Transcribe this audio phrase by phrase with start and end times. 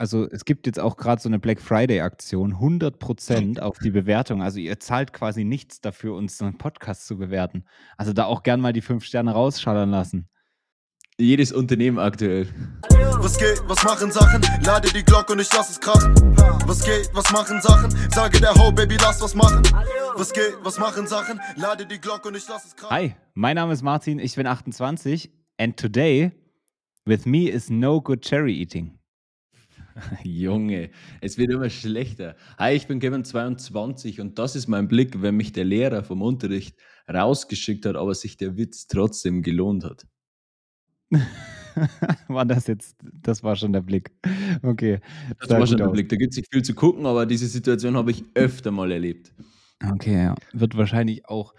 [0.00, 4.42] also es gibt jetzt auch gerade so eine Black Friday-Aktion, 100% auf die Bewertung.
[4.42, 7.66] Also ihr zahlt quasi nichts dafür, uns so einen Podcast zu bewerten.
[7.98, 10.26] Also da auch gern mal die fünf Sterne rausschallern lassen.
[11.18, 12.48] Jedes Unternehmen aktuell.
[13.18, 14.40] Was geht, was machen Sachen?
[14.64, 16.14] Lade die Glocke und ich lass es krachen.
[16.66, 17.94] Was geht, was machen Sachen?
[18.10, 19.62] Sage der Ho, Baby, lass was machen.
[20.16, 21.38] Was geht, was machen Sachen?
[21.56, 22.96] Lade die Glocke und ich lass es krachen.
[22.96, 26.32] Hi, mein Name ist Martin, ich bin 28 and today
[27.04, 28.99] with me is no good cherry eating.
[30.24, 30.90] Junge,
[31.20, 32.36] es wird immer schlechter.
[32.58, 36.22] Hi, ich bin Kevin 22 und das ist mein Blick, wenn mich der Lehrer vom
[36.22, 36.76] Unterricht
[37.12, 40.06] rausgeschickt hat, aber sich der Witz trotzdem gelohnt hat.
[42.28, 44.10] war das jetzt, das war schon der Blick.
[44.62, 45.00] Okay.
[45.40, 45.92] Das war schon der aus.
[45.92, 46.08] Blick.
[46.08, 49.32] Da gibt es nicht viel zu gucken, aber diese Situation habe ich öfter mal erlebt.
[49.92, 50.34] Okay, ja.
[50.52, 51.54] Wird wahrscheinlich auch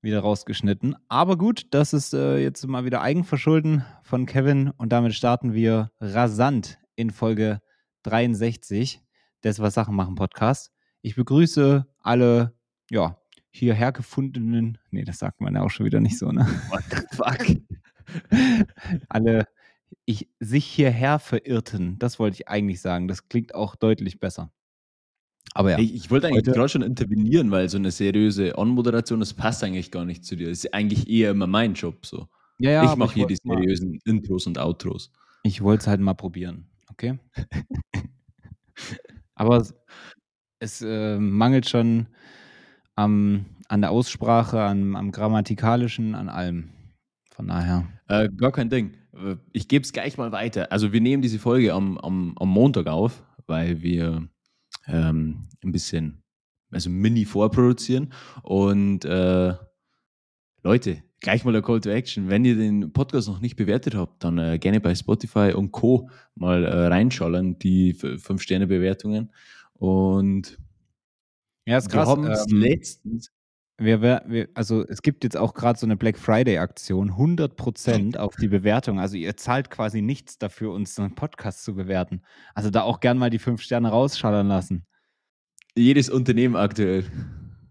[0.00, 0.96] wieder rausgeschnitten.
[1.08, 5.90] Aber gut, das ist äh, jetzt mal wieder Eigenverschulden von Kevin und damit starten wir
[5.98, 7.60] rasant in Folge
[8.04, 9.02] 63
[9.42, 10.72] des Was Sachen machen Podcast.
[11.02, 12.54] Ich begrüße alle,
[12.90, 13.18] ja,
[13.50, 16.40] hierher gefundenen, nee, das sagt man ja auch schon wieder nicht so, ne?
[16.70, 18.26] What the fuck?
[19.08, 19.46] alle
[20.06, 21.98] ich, sich hierher verirrten.
[21.98, 23.08] Das wollte ich eigentlich sagen.
[23.08, 24.52] Das klingt auch deutlich besser.
[25.54, 25.78] Aber ja.
[25.78, 29.90] Ich, ich wollte eigentlich gerade schon intervenieren, weil so eine seriöse Anmoderation, das passt eigentlich
[29.90, 30.48] gar nicht zu dir.
[30.48, 32.28] Das ist eigentlich eher immer mein Job so.
[32.58, 35.10] ja, ja, ich mache hier die wollt's mal- seriösen Intros und Outros.
[35.42, 37.18] Ich wollte es halt mal probieren, okay?
[39.34, 39.74] Aber es,
[40.60, 42.06] es äh, mangelt schon
[42.94, 46.70] am, an der Aussprache, am, am grammatikalischen, an allem.
[47.30, 47.88] Von daher.
[48.08, 48.96] Äh, gar kein Ding.
[49.52, 50.70] Ich gebe es gleich mal weiter.
[50.70, 54.28] Also wir nehmen diese Folge am, am, am Montag auf, weil wir
[54.86, 56.22] ähm, ein bisschen,
[56.70, 58.12] also mini vorproduzieren.
[58.42, 59.54] Und äh,
[60.62, 62.28] Leute, gleich mal der Call to Action.
[62.28, 66.10] Wenn ihr den Podcast noch nicht bewertet habt, dann äh, gerne bei Spotify und Co.
[66.34, 69.32] mal äh, reinschallern, die 5-Sterne-Bewertungen.
[69.74, 70.58] Und
[71.66, 72.08] Ja, ist wir krass.
[72.08, 73.30] haben es ähm, letztens
[73.78, 78.36] wir, wir, wir, also es gibt jetzt auch gerade so eine Black Friday-Aktion, 100% auf
[78.36, 79.00] die Bewertung.
[79.00, 82.22] Also ihr zahlt quasi nichts dafür, uns so einen Podcast zu bewerten.
[82.54, 84.86] Also da auch gern mal die fünf Sterne rausschallern lassen.
[85.76, 87.04] jedes Unternehmen aktuell.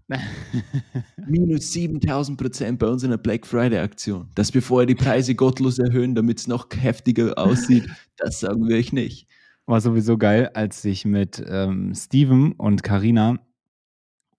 [1.28, 4.30] Minus 7000 Prozent bei uns in der Black Friday Aktion.
[4.36, 7.88] Dass wir vorher die Preise gottlos erhöhen, damit es noch heftiger aussieht,
[8.18, 9.28] das sagen wir euch nicht.
[9.66, 13.40] War sowieso geil, als ich mit ähm, Steven und Karina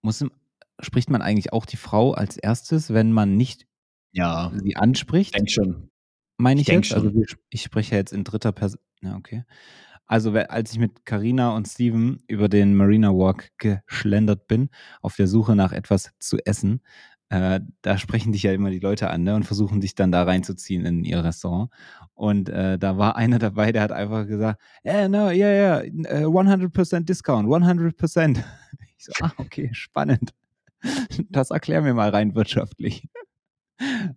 [0.03, 0.23] muss
[0.81, 3.67] spricht man eigentlich auch die Frau als erstes, wenn man nicht
[4.13, 5.91] Ja, sie anspricht, denk schon.
[6.37, 6.93] meine ich, ich jetzt.
[6.93, 7.17] Also schon.
[7.17, 8.81] wir, ich spreche ja jetzt in dritter Person.
[9.03, 9.45] Ja, okay.
[10.06, 14.69] Also als ich mit Karina und Steven über den Marina Walk geschlendert bin,
[15.00, 16.82] auf der Suche nach etwas zu essen,
[17.31, 20.22] äh, da sprechen dich ja immer die Leute an ne, und versuchen dich dann da
[20.25, 21.70] reinzuziehen in ihr Restaurant.
[22.15, 26.25] Und äh, da war einer dabei, der hat einfach gesagt, yeah, no, yeah, yeah, äh,
[26.26, 28.42] 100% Discount, 100%.
[28.97, 30.31] Ich so, ah, okay, spannend.
[31.28, 33.09] Das erklär mir mal rein wirtschaftlich.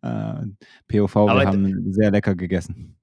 [0.03, 0.45] Äh,
[0.87, 2.95] POV, wir Aber- haben sehr lecker gegessen.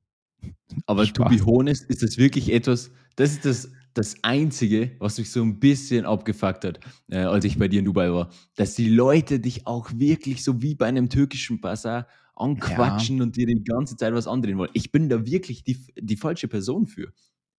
[0.87, 1.37] Aber to Spaß.
[1.37, 5.61] be honest, ist das wirklich etwas, das ist das, das Einzige, was mich so ein
[5.61, 8.31] bisschen abgefuckt hat, äh, als ich bei dir in Dubai war.
[8.57, 13.47] Dass die Leute dich auch wirklich so wie bei einem türkischen Bazar anquatschen und dir
[13.47, 14.71] die ganze Zeit was andrehen wollen.
[14.73, 17.13] Ich bin da wirklich die, die falsche Person für.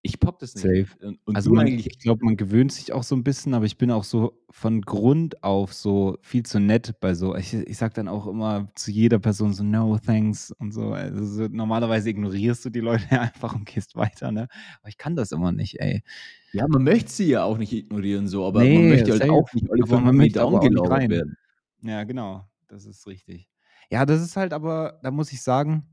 [0.06, 0.88] Ich pack das nicht.
[0.88, 1.08] Safe.
[1.26, 3.90] Und, Also man, ich glaube, man gewöhnt sich auch so ein bisschen, aber ich bin
[3.90, 7.36] auch so von Grund auf so viel zu nett bei so.
[7.36, 10.92] Ich, ich sag dann auch immer zu jeder Person so, no, thanks und so.
[10.92, 14.48] Also so, normalerweise ignorierst du die Leute einfach und gehst weiter, ne?
[14.80, 16.04] Aber ich kann das immer nicht, ey.
[16.54, 19.34] Ja, man möchte sie ja auch nicht ignorieren, so, aber Nee, man möchte halt safe.
[19.34, 21.10] auch nicht fünf man möchte aber auch rein.
[21.10, 21.36] werden.
[21.82, 22.48] Ja, genau.
[22.68, 23.50] Das ist richtig.
[23.90, 25.84] Ja, das ist halt aber, da muss ich sagen,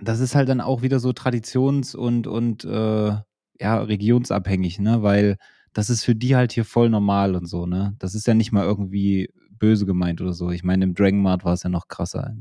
[0.00, 3.16] das ist halt dann auch wieder so traditions- und, und äh,
[3.60, 5.02] ja, regionsabhängig, ne?
[5.02, 5.36] Weil
[5.72, 7.94] das ist für die halt hier voll normal und so, ne?
[7.98, 10.50] Das ist ja nicht mal irgendwie böse gemeint oder so.
[10.50, 12.32] Ich meine, im Dragon Mart war es ja noch krasser.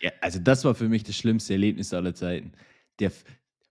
[0.00, 2.52] Ja, also das war für mich das schlimmste Erlebnis aller Zeiten.
[3.00, 3.24] Der f-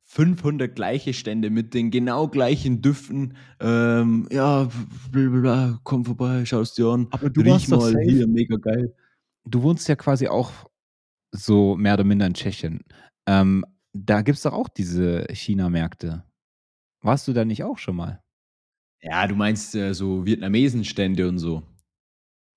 [0.10, 3.36] 500 gleiche Stände mit den genau gleichen Düften.
[3.60, 4.70] Ähm, ja,
[5.12, 7.08] blablabla, komm vorbei, schau es dir an.
[7.12, 8.04] Aber du Riech warst mal safe.
[8.04, 8.94] hier, mega geil.
[9.46, 10.52] Du wohnst ja quasi auch
[11.32, 12.82] so mehr oder minder in Tschechien.
[13.26, 16.24] Ähm, da gibt es doch auch diese China-Märkte.
[17.02, 18.24] Warst du da nicht auch schon mal?
[19.02, 21.64] Ja, du meinst äh, so Vietnamesenstände und so.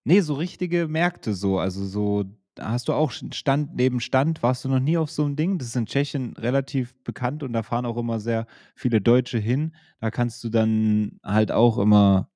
[0.04, 1.58] Nee, so richtige Märkte so.
[1.58, 4.42] Also so, da hast du auch Stand neben Stand.
[4.42, 5.58] Warst du noch nie auf so einem Ding?
[5.58, 9.75] Das ist in Tschechien relativ bekannt und da fahren auch immer sehr viele Deutsche hin.
[10.00, 12.31] Da kannst du dann halt auch immer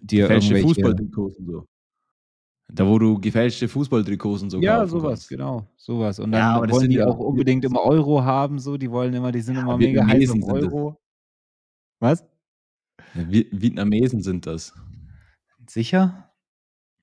[0.00, 0.82] dir Gefälschte irgendwelche...
[0.82, 1.66] Fußballtrikots und so.
[2.68, 5.28] Da, wo du gefälschte Fußballtrikots und so Ja, sowas, kannst.
[5.28, 6.18] genau, sowas.
[6.18, 8.76] Und Ja, dann das wollen die ja auch unbedingt immer Euro haben, so.
[8.76, 10.48] Die wollen immer, die sind Ja, immer mega heiß auf.
[10.48, 10.98] Euro.
[12.00, 12.24] Was?
[13.14, 14.74] Vi Vietnamesen sind das.
[15.68, 16.30] Sicher?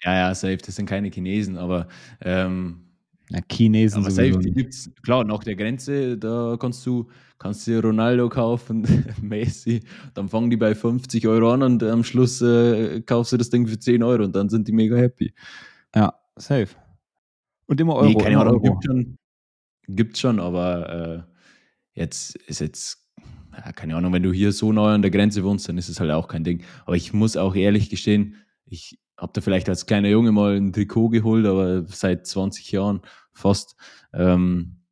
[0.04, 0.57] Ja, ja, safe.
[0.57, 1.88] Das sind keine Chinesen, aber
[2.22, 2.90] ähm,
[3.30, 4.92] Na, Chinesen aber safe, die gibt's.
[5.04, 7.10] Klar, nach der Grenze, da kannst du,
[7.40, 8.86] kannst dir Ronaldo kaufen,
[9.22, 9.81] Messi,
[10.13, 13.68] dann fangen die bei 50 Euro an und am Schluss äh, kaufst du das Ding
[13.68, 15.34] für 10 Euro und dann sind die mega happy.
[15.95, 16.75] Ja, safe.
[17.66, 18.07] Und immer Euro.
[18.07, 19.18] nee, keine Ahnung, gibt schon,
[19.88, 21.25] gibt's schon, aber
[21.95, 23.03] äh, jetzt ist jetzt,
[23.54, 26.00] ja, keine Ahnung, wenn du hier so neu an der Grenze wohnst, dann ist es
[26.00, 26.64] halt auch kein Ding.
[26.86, 28.36] Aber ich muss auch ehrlich gestehen,
[28.66, 33.02] ich habe da vielleicht als kleiner Junge mal ein Trikot geholt, aber seit 20 Jahren
[33.32, 33.76] fast
[34.14, 34.84] ähm,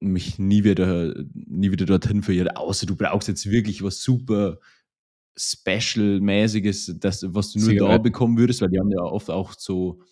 [0.00, 4.58] mich nie wieder, nie wieder dorthin verirrt, außer du brauchst jetzt wirklich was super
[5.36, 8.02] Special-mäßiges, das, was du nur da Zigaretten.
[8.02, 10.02] bekommen würdest, weil die haben ja oft auch so,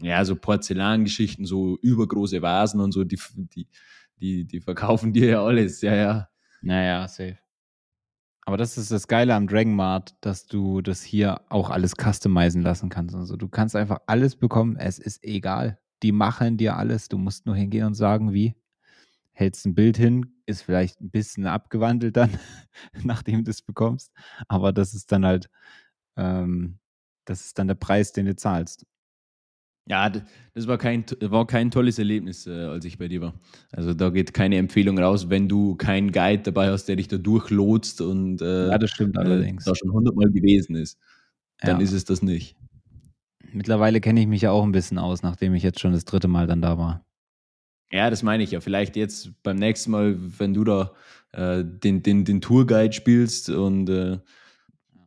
[0.00, 3.66] ja, so Porzellangeschichten, so übergroße Vasen und so, die, die,
[4.20, 6.29] die, die verkaufen dir ja alles, ja, ja.
[6.62, 7.38] Naja, safe.
[8.46, 12.62] Aber das ist das Geile am Dragon Mart, dass du das hier auch alles customizen
[12.62, 13.14] lassen kannst.
[13.14, 15.78] Also du kannst einfach alles bekommen, es ist egal.
[16.02, 17.08] Die machen dir alles.
[17.08, 18.56] Du musst nur hingehen und sagen, wie.
[19.32, 22.30] Hältst ein Bild hin, ist vielleicht ein bisschen abgewandelt dann,
[23.04, 24.12] nachdem du es bekommst.
[24.48, 25.48] Aber das ist dann halt,
[26.16, 26.78] ähm,
[27.24, 28.84] das ist dann der Preis, den du zahlst.
[29.90, 30.08] Ja,
[30.54, 33.34] das war kein, war kein tolles Erlebnis, äh, als ich bei dir war.
[33.72, 37.16] Also da geht keine Empfehlung raus, wenn du keinen Guide dabei hast, der dich da
[37.18, 39.64] durchlotst und äh, Ja, das stimmt äh, allerdings.
[39.64, 40.96] da schon hundertmal gewesen ist.
[41.58, 41.82] Dann Ja.
[41.82, 42.54] ist es das nicht.
[43.52, 46.28] Mittlerweile kenne ich mich ja auch ein bisschen aus, nachdem ich jetzt schon das dritte
[46.28, 47.04] Mal dann da war.
[47.90, 48.60] Ja, das meine ich ja.
[48.60, 50.92] Vielleicht jetzt beim nächsten Mal, wenn du da
[51.32, 54.18] äh, den, den, den Tourguide spielst und äh,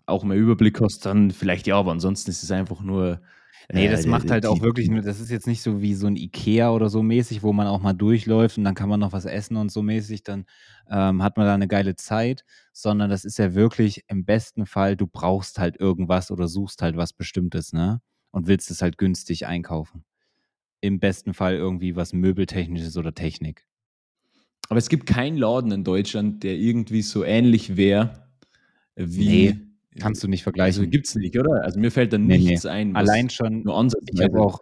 [0.07, 3.21] auch mehr Überblick hast, dann vielleicht ja, aber ansonsten ist es einfach nur.
[3.71, 5.93] Nee, äh, das macht halt auch die- wirklich, nur- das ist jetzt nicht so wie
[5.93, 8.99] so ein Ikea oder so mäßig, wo man auch mal durchläuft und dann kann man
[8.99, 10.45] noch was essen und so mäßig, dann
[10.89, 12.43] ähm, hat man da eine geile Zeit,
[12.73, 16.97] sondern das ist ja wirklich im besten Fall, du brauchst halt irgendwas oder suchst halt
[16.97, 18.01] was Bestimmtes, ne?
[18.31, 20.03] Und willst es halt günstig einkaufen.
[20.81, 23.65] Im besten Fall irgendwie was Möbeltechnisches oder Technik.
[24.69, 28.27] Aber es gibt keinen Laden in Deutschland, der irgendwie so ähnlich wäre
[28.95, 29.27] wie.
[29.27, 29.59] Nee,
[29.99, 30.89] Kannst du nicht Also vergleichen.
[30.89, 31.63] gibt es nicht, oder?
[31.63, 32.93] Also mir fällt da Nee, nichts ein.
[32.93, 34.59] was Allein schon, Nur Ich habe auch,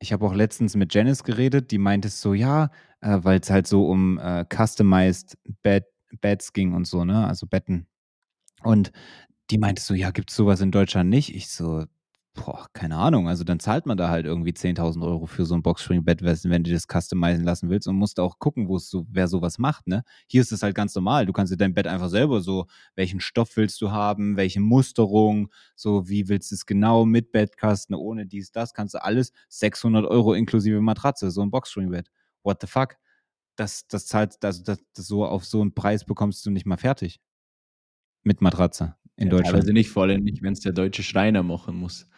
[0.00, 2.70] ich habe auch letztens mit Janice geredet, die meinte es so, ja,
[3.00, 5.84] äh, weil es halt so um äh, customized Bed,
[6.20, 7.26] Beds ging und so, ne?
[7.26, 7.86] Also Betten.
[8.62, 8.92] Und
[9.50, 11.34] die meinte so, ja, gibt es sowas in Deutschland nicht?
[11.34, 11.84] Ich so,
[12.34, 13.28] boah, keine Ahnung.
[13.28, 16.72] Also dann zahlt man da halt irgendwie 10.000 Euro für so ein Boxspring-Bett, wenn du
[16.72, 20.02] das customizen lassen willst und musst auch gucken, wo es so, wer sowas macht, ne?
[20.26, 21.26] Hier ist es halt ganz normal.
[21.26, 22.66] Du kannst dir dein Bett einfach selber so,
[22.96, 27.94] welchen Stoff willst du haben, welche Musterung, so wie willst du es genau mit Bettkasten,
[27.94, 32.10] ohne dies, das, kannst du alles 600 Euro inklusive Matratze, so ein Boxspring-Bett.
[32.42, 32.96] What the fuck?
[33.56, 36.76] Das, das zahlt, also das, das so auf so einen Preis bekommst du nicht mal
[36.76, 37.20] fertig.
[38.24, 39.54] Mit Matratze in ja, Deutschland.
[39.54, 42.08] Teilweise nicht, vor allem nicht, wenn es der deutsche Schreiner machen muss.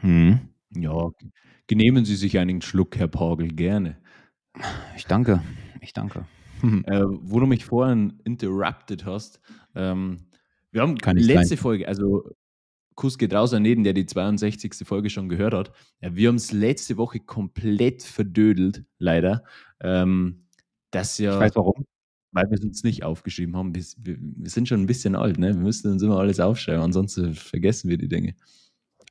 [0.00, 0.40] Hm.
[0.76, 1.10] Ja,
[1.66, 3.96] genehmen Sie sich einen Schluck, Herr Pagel, gerne.
[4.96, 5.42] Ich danke.
[5.80, 6.26] Ich danke.
[6.86, 9.38] Äh, wo du mich vorhin interrupted hast,
[9.74, 10.20] ähm,
[10.70, 11.58] wir haben Kann nicht letzte sein.
[11.58, 12.30] Folge, also
[12.94, 14.86] Kuss geht raus an jeden, der die 62.
[14.86, 15.72] Folge schon gehört hat.
[16.00, 19.44] Ja, wir haben es letzte Woche komplett verdödelt, leider.
[19.80, 20.46] Ähm,
[20.90, 21.84] das ja, Ich weiß warum.
[22.32, 23.74] weil wir es uns nicht aufgeschrieben haben.
[23.74, 25.48] Wir, wir, wir sind schon ein bisschen alt, ne?
[25.48, 28.34] Wir müssen uns immer alles aufschreiben, ansonsten vergessen wir die Dinge.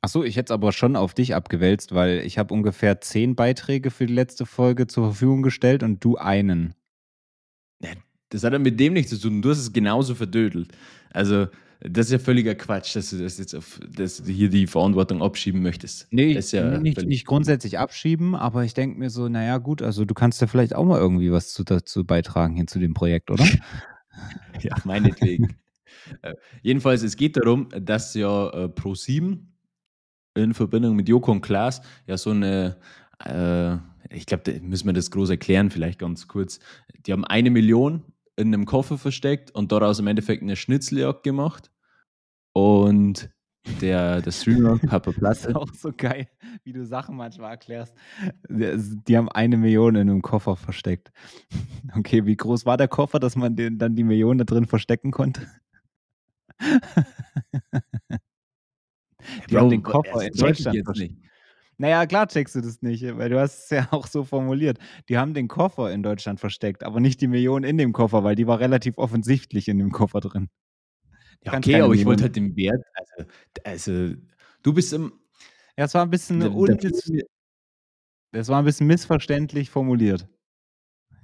[0.04, 3.90] Achso, ich hätte es aber schon auf dich abgewälzt, weil ich habe ungefähr zehn Beiträge
[3.90, 6.74] für die letzte Folge zur Verfügung gestellt und du einen.
[8.28, 9.40] Das hat ja mit dem nichts zu tun.
[9.40, 10.76] Du hast es genauso verdödelt.
[11.10, 11.46] Also,
[11.80, 15.22] das ist ja völliger Quatsch, dass du das jetzt auf, dass du hier die Verantwortung
[15.22, 16.06] abschieben möchtest.
[16.10, 20.04] Nee, das ja nicht, nicht grundsätzlich abschieben, aber ich denke mir so, naja, gut, also
[20.04, 23.30] du kannst ja vielleicht auch mal irgendwie was zu, dazu beitragen hier zu dem Projekt,
[23.30, 23.46] oder?
[24.60, 25.56] Ja, meinetwegen.
[26.22, 29.53] äh, jedenfalls, es geht darum, dass ja äh, Pro7
[30.34, 32.76] in Verbindung mit Joko und Klaas ja so eine,
[33.24, 33.76] äh,
[34.14, 36.60] ich glaube, da müssen wir das groß erklären, vielleicht ganz kurz.
[37.06, 38.02] Die haben eine Million
[38.36, 41.70] in einem Koffer versteckt und daraus im Endeffekt eine Schnitzeljagd gemacht.
[42.52, 43.30] Und
[43.80, 46.28] der, der Streamer, Papa Das Platte, ist auch so geil,
[46.64, 47.94] wie du Sachen manchmal erklärst.
[48.48, 51.12] Die haben eine Million in einem Koffer versteckt.
[51.96, 55.12] Okay, wie groß war der Koffer, dass man den, dann die Million da drin verstecken
[55.12, 55.46] konnte?
[59.50, 61.12] Die haben den Koffer in Deutschland jetzt versteckt.
[61.12, 61.24] nicht.
[61.76, 64.78] Naja, klar checkst du das nicht, weil du hast es ja auch so formuliert.
[65.08, 68.36] Die haben den Koffer in Deutschland versteckt, aber nicht die Million in dem Koffer, weil
[68.36, 70.48] die war relativ offensichtlich in dem Koffer drin.
[71.42, 73.30] Ja, okay, aber ich wollte halt den Wert, also,
[73.64, 74.14] also
[74.62, 75.12] du bist im,
[75.76, 76.50] Ja, es war ein bisschen der-
[78.32, 80.26] das war ein bisschen missverständlich formuliert.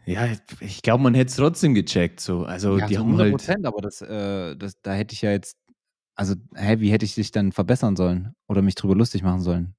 [0.06, 0.26] Ja,
[0.60, 2.20] ich glaube, man hätte es trotzdem gecheckt.
[2.20, 2.44] So.
[2.44, 3.32] Also Ja, die zu haben 100 halt.
[3.32, 5.56] Prozent, aber das, äh, das, da hätte ich ja jetzt,
[6.20, 9.74] also, hä, wie hätte ich dich dann verbessern sollen oder mich drüber lustig machen sollen?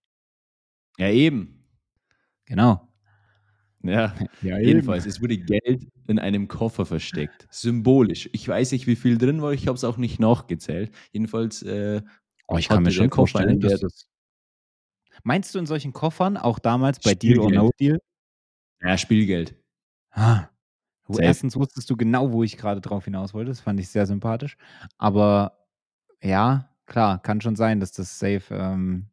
[0.98, 1.68] Ja, eben.
[2.46, 2.92] Genau.
[3.84, 7.48] Ja, Ja, jedenfalls, es wurde Geld in einem Koffer versteckt.
[7.52, 8.28] Symbolisch.
[8.34, 10.92] Ich weiß nicht, wie viel drin war, ich habe es auch nicht nachgezählt.
[11.12, 12.02] Jedenfalls, äh,
[12.48, 14.08] Oh, ich kann mir schon Koffer vorstellen, einen dass das.
[15.24, 18.02] Meinst du in solchen Koffern auch damals bei Deal or No Deal?
[18.82, 19.56] Ja, Spielgeld.
[20.10, 20.48] Ah.
[21.20, 23.52] Erstens wusstest du genau, wo ich gerade drauf hinaus wollte.
[23.52, 24.58] Das fand ich sehr sympathisch.
[24.98, 25.61] Aber
[26.24, 29.08] ja, klar, kann schon sein, dass das safe, ähm,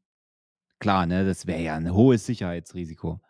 [0.78, 3.20] klar, ne, das wäre ja ein hohes Sicherheitsrisiko.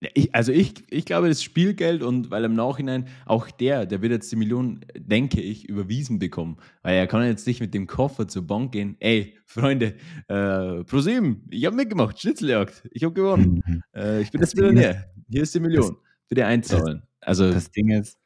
[0.00, 4.02] Ja, ich, also ich, ich glaube, das Spielgeld und weil im Nachhinein auch der, der
[4.02, 6.58] wird jetzt die Million, denke ich, überwiesen bekommen.
[6.82, 8.96] Weil er kann jetzt nicht mit dem Koffer zur Bank gehen.
[9.00, 9.94] Ey, Freunde,
[10.28, 13.62] äh, ProSieben, ich habe mitgemacht, Schnitzeljagd, ich habe gewonnen.
[13.66, 13.82] Mhm.
[13.94, 15.10] Äh, ich bin Das jetzt Ding ist- Millionär.
[15.28, 15.96] Hier ist die Million.
[16.28, 17.02] Bitte einzahlen.
[17.20, 18.18] Also, Das Ding ist,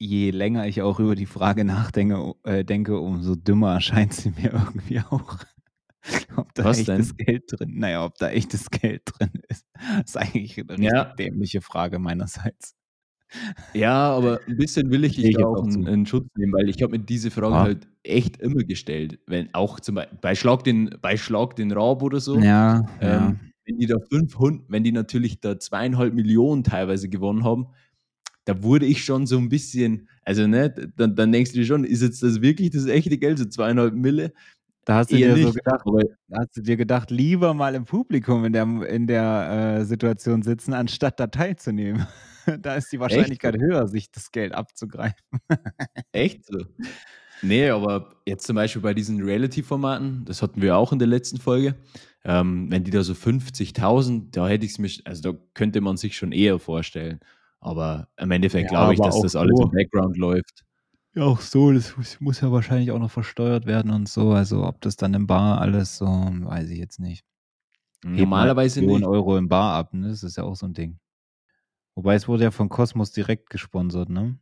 [0.00, 4.52] je länger ich auch über die Frage nachdenke, äh, denke, umso dümmer erscheint sie mir
[4.52, 5.36] irgendwie auch.
[6.36, 7.26] Ob da Was echtes denn?
[7.26, 9.66] Geld drin, naja, ob da echtes Geld drin ist.
[10.04, 11.04] ist eigentlich eine Ja.
[11.14, 12.74] dämliche Frage meinerseits.
[13.74, 16.82] ja, aber ein bisschen will ich dich da auch in, in Schutz nehmen, weil ich
[16.82, 17.60] habe mir diese Frage Ja.
[17.62, 19.20] halt echt immer gestellt.
[19.26, 22.40] Wenn auch zum Beispiel bei Schlag den, bei Schlag den Raab oder so.
[22.40, 23.28] Ja, ja.
[23.28, 27.68] Ähm, wenn die da 500, wenn die natürlich da zweieinhalb Millionen teilweise gewonnen haben,
[28.44, 31.84] da wurde ich schon so ein bisschen, also ne, dann, dann denkst du dir schon,
[31.84, 34.32] ist jetzt das wirklich das echte Geld, so zweieinhalb Mille?
[34.84, 37.54] Da hast du Eher dir so nicht, gedacht, aber da hast du dir gedacht, lieber
[37.54, 42.06] mal im Publikum in der, in der äh, Situation sitzen, anstatt da teilzunehmen.
[42.60, 45.24] da ist die Wahrscheinlichkeit höher, sich das Geld abzugreifen.
[46.12, 46.64] echt so.
[47.42, 51.38] Nee, aber jetzt zum Beispiel bei diesen Reality-Formaten, das hatten wir auch in der letzten
[51.38, 51.74] Folge,
[52.24, 55.96] ähm, wenn die da so 50.000, da hätte ich es mir, also da könnte man
[55.96, 57.20] sich schon eher vorstellen.
[57.60, 59.64] Aber im Endeffekt Ja, glaube ich, dass das alles so.
[59.64, 60.64] im Background läuft.
[61.14, 64.30] Ja, auch so, das muss, ja wahrscheinlich auch noch versteuert werden und so.
[64.32, 67.24] Also ob das dann im Bar alles so, weiß ich jetzt nicht.
[68.02, 69.04] Mal Normalerweise Millionen.
[69.04, 70.08] Euro im Bar ab, ne?
[70.08, 70.98] Das ist ja auch so ein Ding.
[71.96, 74.38] Wobei es wurde ja von Cosmos direkt gesponsert, ne?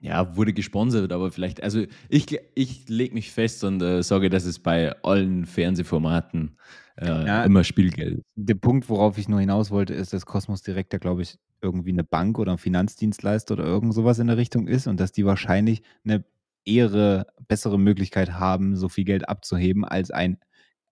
[0.00, 2.26] Ja, wurde gesponsert, aber vielleicht, also ich,
[2.56, 6.58] ich lege mich fest und äh, sage, dass es bei allen Fernsehformaten
[6.96, 7.44] äh, Ja.
[7.44, 8.24] immer Spielgeld ist.
[8.34, 11.92] Der Punkt, worauf ich nur hinaus wollte, ist, dass Cosmos Direct ja, glaube ich, irgendwie
[11.92, 15.24] eine Bank oder ein Finanzdienstleister oder irgend sowas in der Richtung ist und dass die
[15.24, 16.24] wahrscheinlich eine
[16.64, 20.38] eher bessere Möglichkeit haben, so viel Geld abzuheben als ein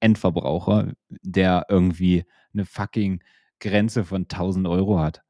[0.01, 3.23] Endverbraucher, der irgendwie eine fucking
[3.61, 5.23] Grenze von 1000 Euro hat.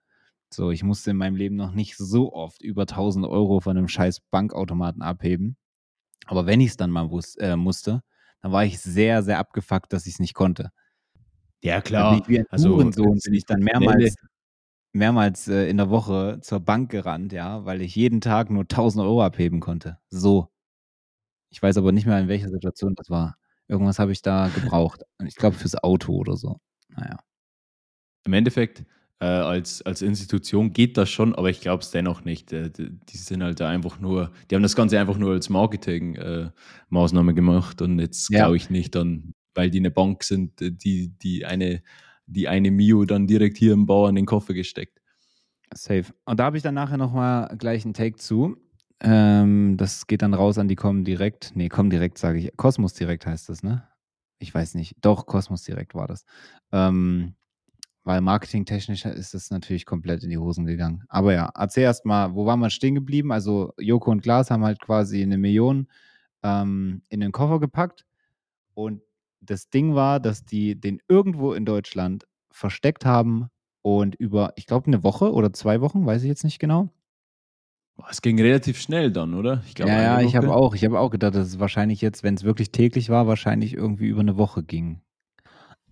[0.53, 3.89] So, ich musste in meinem Leben noch nicht so oft über 1000 Euro von einem
[3.89, 5.57] scheiß Bankautomaten abheben.
[6.27, 8.03] Aber wenn ich es dann mal äh, musste,
[8.43, 10.71] dann war ich sehr, sehr abgefuckt, dass ich es nicht konnte.
[11.63, 14.15] Ja, bin ich wie ein Also, Hurensohn, bin ich dann mehrmals,
[14.93, 19.05] mehrmals äh, in der Woche zur Bank gerannt, ja, weil ich jeden Tag nur 1000
[19.05, 19.99] Euro abheben konnte.
[20.09, 20.49] So.
[21.51, 23.37] Ich weiß aber nicht mehr, in welcher Situation das war.
[23.69, 25.03] Irgendwas habe ich da gebraucht.
[25.27, 26.61] Ich glaube fürs Auto oder so.
[26.89, 27.19] Naja.
[28.25, 28.85] Im Endeffekt,
[29.21, 32.53] äh, als, als Institution geht das schon, aber ich glaube es dennoch nicht.
[32.53, 37.35] Äh, die, sind halt da einfach nur, die haben das Ganze einfach nur als Marketing-Maßnahme
[37.35, 38.41] gemacht und jetzt Ja.
[38.41, 41.83] glaube ich nicht dann, weil die eine Bank sind, äh, die, die eine,
[42.31, 45.01] die eine Mio dann direkt hier im Bauer in den Koffer gesteckt.
[45.73, 46.07] Safe.
[46.25, 48.57] Und da habe ich dann nachher nochmal gleich einen Take zu.
[49.01, 51.53] Ähm, das geht dann raus an die Kommen direkt.
[51.55, 52.57] Nee, Kommen direkt sage ich.
[52.57, 53.87] Kosmos direkt heißt das, ne?
[54.39, 54.97] Ich weiß nicht.
[55.01, 56.25] Doch, Kosmos direkt war das.
[56.73, 57.35] Ähm,
[58.05, 61.05] weil marketingtechnisch ist das natürlich komplett in die Hosen gegangen.
[61.09, 63.31] Aber ja, erzähl erst mal, wo waren wir stehen geblieben?
[63.31, 65.87] Also Joko und Glas haben halt quasi eine Million
[66.43, 68.07] ähm, in den Koffer gepackt.
[68.75, 69.03] Und
[69.41, 73.49] das Ding war, dass die den irgendwo in Deutschland versteckt haben
[73.83, 76.91] und über, ich glaube, eine Woche oder zwei Wochen, weiß ich jetzt nicht genau.
[78.09, 79.63] Es ging relativ schnell dann, oder?
[79.67, 82.23] Ich glaube, ja, ja, ich habe auch, ich habe auch gedacht, dass es wahrscheinlich jetzt,
[82.23, 85.03] wenn es wirklich täglich war, wahrscheinlich irgendwie über eine Woche ging.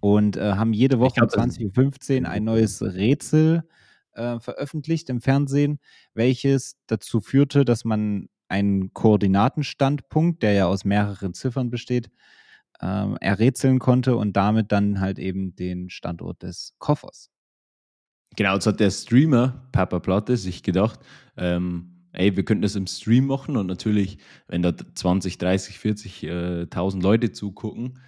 [0.00, 3.64] Und äh, haben jede Woche glaub, um das ist 20.15 Uhr ein neues Rätsel
[4.12, 5.80] äh, veröffentlicht im Fernsehen,
[6.14, 12.10] welches dazu führte, dass man einen Koordinatenstandpunkt, der ja aus mehreren Ziffern besteht,
[12.80, 17.30] ähm, errätseln konnte und damit dann halt eben den Standort des Koffers.
[18.36, 21.00] Genau, jetzt hat der Streamer Papa Platte sich gedacht,
[21.36, 26.22] ähm, ey, wir könnten das im Stream machen und natürlich, wenn da 20, 30, 40
[26.24, 27.98] äh, 1000 Leute zugucken,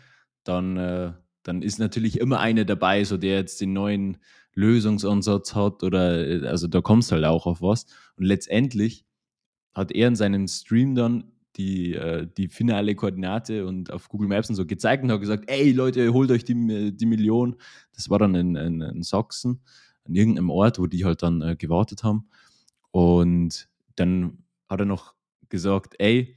[0.45, 1.13] dann, äh,
[1.43, 4.19] dann ist natürlich immer einer dabei, so der jetzt den neuen
[4.55, 7.87] Lösungsansatz hat oder äh, also da kommst halt auch auf was.
[8.17, 9.07] Und letztendlich
[9.75, 11.25] hat er in seinem Stream dann
[11.61, 15.45] die, äh, die finale Koordinate und auf Google Maps und so gezeigt und hat gesagt,
[15.49, 17.57] ey Leute, holt euch die, die Million.
[17.95, 19.61] Das war dann in, in, in Sachsen.
[20.07, 22.29] an irgendeinem Ort, wo die halt dann äh, gewartet haben.
[22.91, 24.39] Und dann
[24.69, 25.15] hat er noch
[25.49, 26.37] gesagt, ey,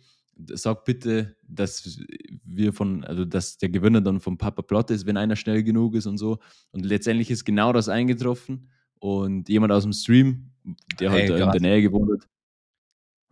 [0.53, 1.99] sag bitte, dass
[2.43, 5.95] wir von, also dass der Gewinner dann vom Papa Platte ist, wenn einer schnell genug
[5.95, 6.39] ist und so.
[6.71, 8.69] Und letztendlich ist genau das eingetroffen.
[8.99, 10.51] Und jemand aus dem Stream,
[10.99, 12.29] der halt Ey, in der Nähe gewohnt hat.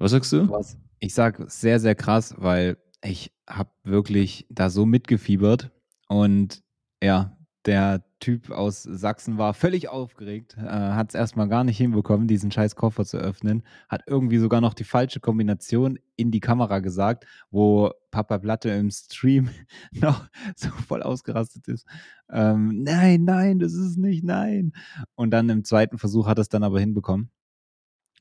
[0.02, 0.50] Was sagst du?
[0.50, 0.80] Was?
[1.00, 5.70] Ich sag sehr, sehr krass, weil ich habe wirklich da so mitgefiebert
[6.08, 6.64] und
[7.04, 12.28] ja, der Typ aus Sachsen war völlig aufgeregt, äh, hat es erstmal gar nicht hinbekommen,
[12.28, 16.80] diesen scheiß Koffer zu öffnen, hat irgendwie sogar noch die falsche Kombination in die Kamera
[16.80, 19.50] gesagt, wo Papa Platte im Stream
[19.92, 21.86] noch so voll ausgerastet ist.
[22.32, 24.74] Ähm, nein, nein, das ist nicht, nein.
[25.14, 27.30] Und dann im zweiten Versuch hat er es dann aber hinbekommen.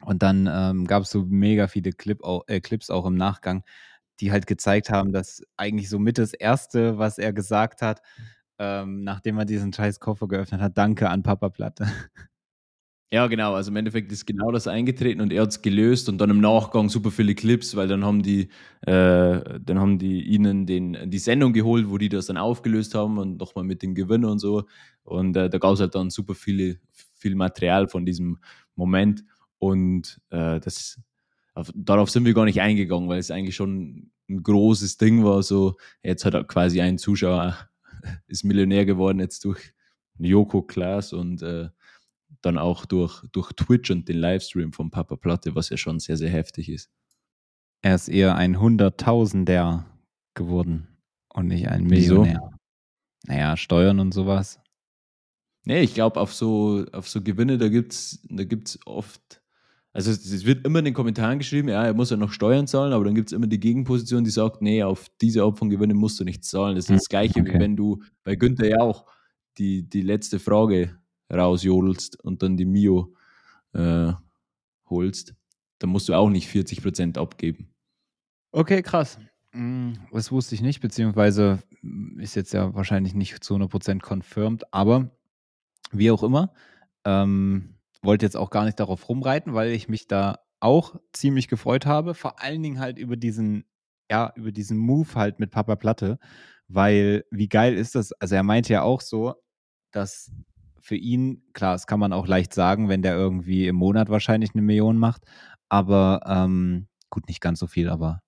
[0.04, 3.64] Und dann ähm, gab es so mega viele Clip äh, Clips auch im Nachgang,
[4.20, 8.02] die halt gezeigt haben, dass eigentlich so mit das Erste, was er gesagt hat,
[8.58, 11.86] ähm, nachdem er diesen scheiß Koffer geöffnet hat, danke an Papa Platte.
[13.12, 13.54] Ja, genau.
[13.54, 16.40] Also im Endeffekt ist genau das eingetreten und er hat es gelöst und dann im
[16.40, 18.42] Nachgang super viele Clips, weil dann haben die,
[18.82, 23.18] äh, dann haben die ihnen den, die Sendung geholt, wo die das dann aufgelöst haben
[23.18, 24.62] und nochmal mit dem Gewinner und so.
[25.02, 26.78] Und äh, da gab es halt dann super viele,
[27.16, 28.38] viel Material von diesem
[28.76, 29.24] Moment.
[29.60, 31.00] Und äh, das,
[31.54, 35.44] auf, darauf sind wir gar nicht eingegangen, weil es eigentlich schon ein großes Ding war.
[35.44, 37.56] So, jetzt hat er quasi ein Zuschauer
[38.26, 39.72] ist Millionär geworden jetzt durch
[40.18, 41.68] Joko Klaas und äh,
[42.42, 46.16] dann auch durch, durch Twitch und den Livestream von Papa Platte, was ja schon sehr,
[46.16, 46.90] sehr heftig ist.
[47.82, 49.86] Er ist eher ein Hunderttausender
[50.34, 50.88] geworden
[51.28, 52.22] und nicht ein Wieso?
[52.22, 52.50] Millionär.
[53.26, 54.60] Naja, Steuern und sowas.
[55.64, 59.39] Nee, ich glaube, auf so, auf so Gewinne, da gibt es da gibt's oft,
[59.92, 62.92] also es, wird immer in den Kommentaren geschrieben, ja, er muss ja noch Steuern zahlen,
[62.92, 65.96] aber dann gibt es immer die Gegenposition, die sagt, nee, auf diese Art von Gewinnen
[65.96, 66.76] musst du nicht zahlen.
[66.76, 67.54] Das ist Hm, das Gleiche, okay.
[67.54, 69.06] wie wenn du bei Günther ja auch
[69.58, 70.96] die, die letzte Frage
[71.32, 73.14] rausjodelst und dann die Mio
[73.72, 74.12] äh,
[74.88, 75.34] holst.
[75.78, 77.70] Dann musst du auch nicht 40% abgeben.
[78.52, 79.18] Okay, krass.
[79.52, 84.72] Mm, Das wusste ich nicht, beziehungsweise mm, ist jetzt ja wahrscheinlich nicht zu 100% confirmed,
[84.72, 85.10] aber
[85.92, 86.52] wie auch immer,
[87.04, 91.86] ähm, wollte jetzt auch gar nicht darauf rumreiten, weil ich mich da auch ziemlich gefreut
[91.86, 93.64] habe, vor allen Dingen halt über diesen,
[94.10, 96.18] ja, über diesen Move halt mit Papa Platte,
[96.68, 98.12] weil wie geil ist das?
[98.12, 99.34] Also er meinte ja auch so,
[99.92, 100.32] dass
[100.80, 104.54] für ihn, klar, das kann man auch leicht sagen, wenn der irgendwie im Monat wahrscheinlich
[104.54, 105.24] eine Million macht,
[105.68, 108.22] aber ähm, gut, nicht ganz so viel, aber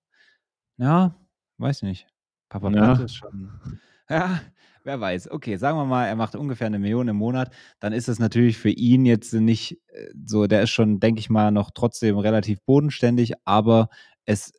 [0.77, 1.15] ja,
[1.57, 2.07] weiß nicht.
[2.49, 2.83] Papa Ja.
[2.83, 3.79] Platte ist schon.
[4.13, 4.41] Ja,
[4.83, 5.31] wer weiß.
[5.31, 7.51] Okay, sagen wir mal, er macht ungefähr eine Million im Monat.
[7.79, 11.29] Dann ist es natürlich für ihn jetzt nicht äh, so, der ist schon, denke ich
[11.31, 13.89] mal, noch trotzdem relativ bodenständig, aber
[14.25, 14.53] es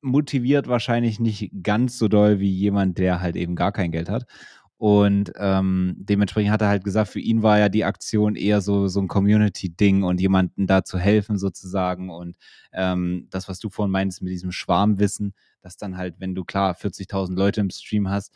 [0.00, 4.26] motiviert wahrscheinlich nicht ganz so doll wie jemand, der halt eben gar kein Geld hat.
[4.78, 8.88] Und ähm, dementsprechend hat er halt gesagt, für ihn war ja die Aktion eher so,
[8.88, 12.08] so ein Community-Ding und jemandem da zu helfen sozusagen.
[12.10, 12.36] Und
[12.72, 16.74] ähm, das, was du vorhin meinst mit diesem Schwarmwissen, dass dann halt, wenn du klar
[16.74, 18.32] 40.000 Leute im Stream hast,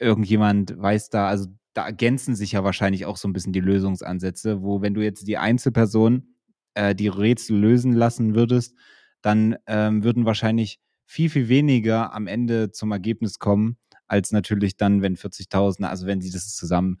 [0.00, 4.62] irgendjemand weiß da, also da ergänzen sich ja wahrscheinlich auch so ein bisschen die Lösungsansätze,
[4.62, 6.34] wo wenn du jetzt die Einzelperson
[6.74, 8.74] äh, die Rätsel lösen lassen würdest,
[9.22, 15.02] dann ähm, würden wahrscheinlich viel, viel weniger am Ende zum Ergebnis kommen, als natürlich dann,
[15.02, 16.98] wenn 40.000, also wenn sie das zusammen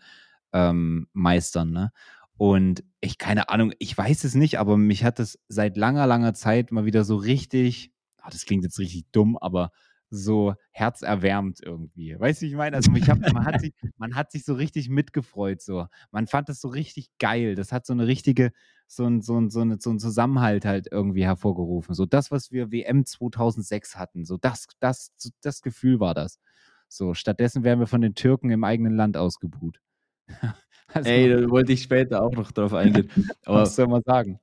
[0.52, 1.70] ähm, meistern.
[1.70, 1.92] Ne?
[2.36, 6.34] Und ich, keine Ahnung, ich weiß es nicht, aber mich hat es seit langer, langer
[6.34, 9.70] Zeit mal wieder so richtig, ah, das klingt jetzt richtig dumm, aber
[10.10, 12.18] so herzerwärmt irgendwie.
[12.18, 12.76] Weißt du, wie ich meine?
[12.76, 15.62] Also ich hab, man, hat sich, man hat sich so richtig mitgefreut.
[15.62, 15.86] So.
[16.10, 17.54] Man fand das so richtig geil.
[17.54, 18.52] Das hat so eine richtige,
[18.86, 21.94] so ein, so ein, so eine, so ein Zusammenhalt halt irgendwie hervorgerufen.
[21.94, 24.24] So das, was wir WM 2006 hatten.
[24.24, 26.40] So das, das, das Gefühl war das.
[26.88, 29.80] So, stattdessen werden wir von den Türken im eigenen Land ausgebuht.
[30.88, 33.08] also, Ey, da wollte ich später auch noch drauf eingehen.
[33.44, 34.40] Aber was soll man sagen?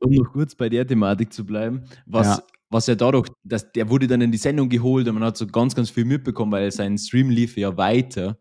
[0.00, 2.42] um noch kurz bei der Thematik zu bleiben, was, Ja.
[2.74, 5.46] Was ja dadurch, dass der wurde dann in die Sendung geholt und man hat so
[5.46, 8.36] ganz, ganz viel mitbekommen, weil sein Stream lief ja weiter.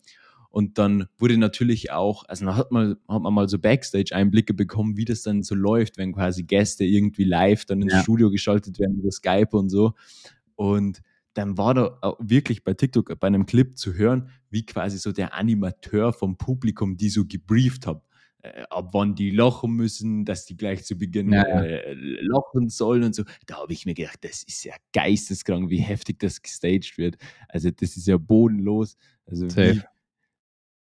[0.49, 4.97] Und dann wurde natürlich auch, also dann hat man, hat man mal so Backstage-Einblicke bekommen,
[4.97, 8.01] wie das dann so läuft, wenn quasi Gäste irgendwie live dann ins Ja.
[8.01, 9.93] Studio geschaltet werden über Skype und so.
[10.55, 11.03] Und
[11.35, 15.35] dann war da wirklich bei TikTok bei einem Clip zu hören, wie quasi so der
[15.35, 18.01] Animateur vom Publikum die so gebrieft hat.
[18.43, 21.63] Äh, ab wann die lachen müssen, dass die gleich zu Beginn Ja, ja.
[21.63, 23.23] äh, lachen sollen und so.
[23.45, 27.15] Da habe ich mir gedacht, das ist ja geisteskrank, wie heftig das gestaged wird.
[27.47, 28.97] Also das ist ja bodenlos.
[29.25, 29.81] Also, wie,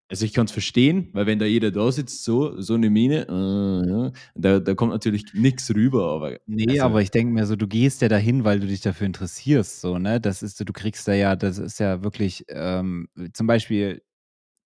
[0.10, 3.28] also ich kann es verstehen, weil wenn da jeder da sitzt, so, so eine Mine,
[3.30, 6.12] äh, ja, da, da kommt natürlich nichts rüber.
[6.12, 8.82] Aber, Nee, also, aber ich denke mir so, du gehst ja dahin, weil du dich
[8.82, 10.19] dafür interessierst, so, ne?
[10.19, 14.02] Das ist, du kriegst da ja, das ist ja wirklich, ähm, zum Beispiel,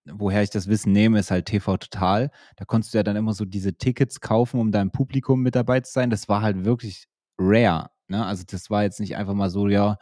[0.05, 2.31] woher ich das Wissen nehme, ist halt TV Total.
[2.57, 5.55] Da konntest du ja dann immer so diese Tickets kaufen, um da im Publikum mit
[5.55, 6.09] dabei zu sein.
[6.09, 7.89] Das war halt wirklich rare.
[8.07, 8.25] Ne?
[8.25, 9.97] Also das war jetzt nicht einfach mal so, ja,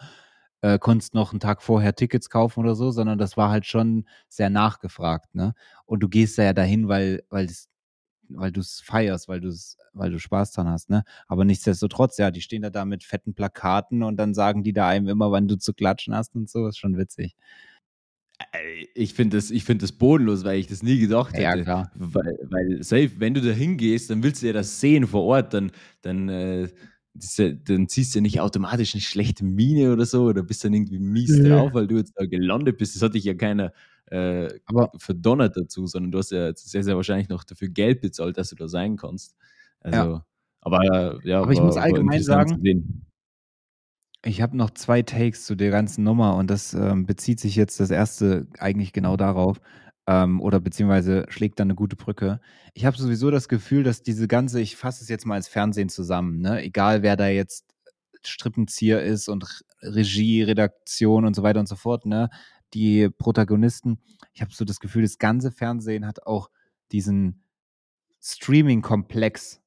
[0.61, 4.05] äh, konntest noch einen Tag vorher Tickets kaufen oder so, sondern das war halt schon
[4.29, 5.35] sehr nachgefragt.
[5.35, 5.53] Ne?
[5.85, 7.69] Und du gehst da ja dahin, weil, weil das
[8.29, 11.03] weil du es feierst, weil du es, weil du Spaß dran hast, ne?
[11.27, 14.87] Aber nichtsdestotrotz, ja, die stehen da da mit fetten Plakaten und dann sagen die da
[14.87, 17.35] einem immer, wann du zu klatschen hast und so, ist schon witzig.
[18.95, 21.43] Ich finde das, find das bodenlos, weil ich das nie gedacht hätte.
[21.43, 21.91] Ja, klar.
[21.95, 25.53] Weil, weil safe, wenn du da hingehst, dann willst du ja das sehen vor Ort,
[25.53, 26.69] dann, dann, äh,
[27.65, 30.99] dann ziehst du ja nicht automatisch eine schlechte Miene oder so oder bist dann irgendwie
[30.99, 31.57] mies Ja.
[31.57, 32.95] drauf, weil du jetzt da gelandet bist.
[32.95, 33.71] Das hat dich ja keiner
[34.07, 38.37] äh, Aber verdonnert dazu, sondern du hast ja sehr, sehr wahrscheinlich noch dafür Geld bezahlt,
[38.37, 39.35] dass du da sein kannst.
[39.79, 40.21] Also,
[40.61, 40.79] aber
[41.23, 43.03] äh, ja, Aber ich war, muss allgemein sagen-.
[44.25, 47.79] Ich habe noch zwei Takes zu der ganzen Nummer und das ähm, bezieht sich jetzt
[47.81, 49.59] das erste eigentlich genau darauf
[50.07, 52.39] ähm, oder beziehungsweise schlägt dann eine gute Brücke.
[52.73, 55.89] Ich habe sowieso das Gefühl, dass diese ganze, ich fasse es jetzt mal als Fernsehen
[55.89, 56.63] zusammen, ne?
[56.63, 57.65] egal wer da jetzt
[58.25, 62.29] Strippenzieher ist und Regie, Redaktion und so weiter und so fort, ne?
[62.73, 63.99] die Protagonisten,
[64.33, 66.49] ich habe so das Gefühl, das ganze Fernsehen hat auch
[66.93, 67.43] diesen
[68.21, 69.62] Streaming-Komplex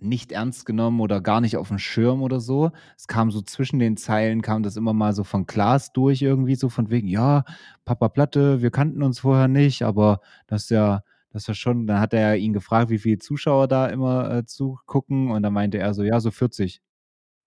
[0.00, 2.70] nicht ernst genommen oder gar nicht auf dem Schirm oder so.
[2.96, 6.54] Es kam so zwischen den Zeilen, kam das immer mal so von Glas durch irgendwie,
[6.54, 7.44] so von wegen, ja,
[7.84, 12.00] Papa Platte, wir kannten uns vorher nicht, aber das ist ja, das ja schon, dann
[12.00, 15.94] hat er ihn gefragt, wie viele Zuschauer da immer äh, zugucken und dann meinte er
[15.94, 16.80] so, ja, so 40.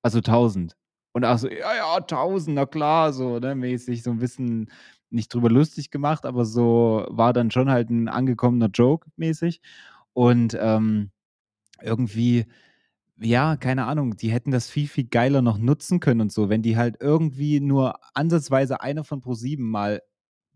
[0.03, 0.75] Also 1000.
[1.13, 4.71] Und auch so, ja, ja, 1000, na klar, so, ne, mäßig, so ein bisschen
[5.09, 9.61] nicht drüber lustig gemacht, aber so war dann schon halt ein angekommener Joke mäßig.
[10.13, 11.11] Und ähm,
[11.83, 12.45] irgendwie,
[13.19, 16.61] ja, keine Ahnung, die hätten das viel, viel geiler noch nutzen können und so, wenn
[16.61, 20.01] die halt irgendwie nur ansatzweise einer von Pro7 mal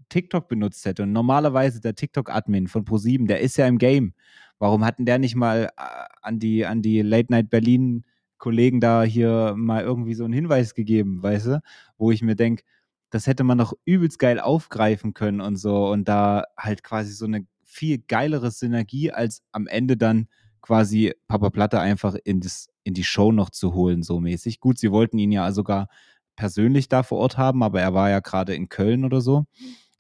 [0.10, 1.04] TikTok benutzt hätte.
[1.04, 4.14] Und normalerweise der TikTok-Admin von Pro7, der ist ja im Game.
[4.60, 8.06] Warum hatten der nicht mal äh, an die, an die Late Night Berlin
[8.38, 11.62] Kollegen da hier mal irgendwie so einen Hinweis gegeben, weißt du?
[11.98, 12.64] Wo ich mir denke,
[13.10, 17.26] das hätte man doch übelst geil aufgreifen können und so und da halt quasi so
[17.26, 20.28] eine viel geilere Synergie als am Ende dann
[20.64, 24.62] quasi Papa Platte einfach in, das, in die Show noch zu holen, so mäßig.
[24.62, 25.90] Gut, sie wollten ihn ja sogar
[26.36, 29.46] persönlich da vor Ort haben, aber er war ja gerade in Köln oder so.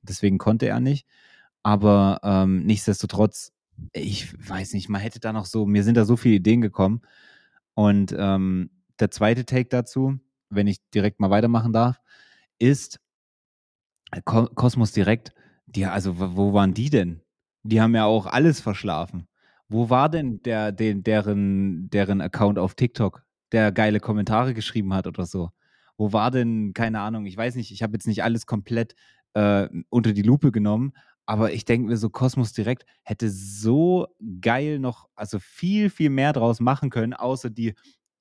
[0.01, 1.05] Deswegen konnte er nicht.
[1.63, 3.51] Aber ähm, nichtsdestotrotz,
[3.91, 7.01] ich weiß nicht, man hätte da noch so, mir sind da so viele Ideen gekommen.
[7.73, 10.17] Und ähm, der zweite Take dazu,
[10.49, 11.99] wenn ich direkt mal weitermachen darf,
[12.57, 12.99] ist
[14.23, 15.33] Ko Kosmos Direkt.
[15.65, 17.21] Die, also, wo waren die denn?
[17.63, 19.27] Die haben ja auch alles verschlafen.
[19.73, 25.07] Wo war denn der, den, deren, deren Account auf TikTok, der geile Kommentare geschrieben hat
[25.07, 25.49] oder so?
[25.97, 28.93] Wo war denn, keine Ahnung, ich weiß nicht, ich habe jetzt nicht alles komplett
[29.33, 30.93] äh, unter die Lupe genommen,
[31.25, 34.05] aber ich denke mir so, Kosmos Direkt hätte so
[34.41, 37.73] geil noch, also viel, viel mehr draus machen können, außer die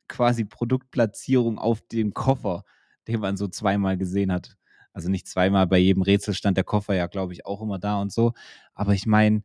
[0.09, 2.65] quasi Produktplatzierung auf dem Koffer,
[3.09, 4.57] den man so zweimal gesehen hat.
[4.95, 8.01] Also nicht zweimal, bei jedem Rätsel stand der Koffer ja, glaube ich, auch immer da
[8.01, 8.33] und so.
[8.73, 9.43] Aber ich meine,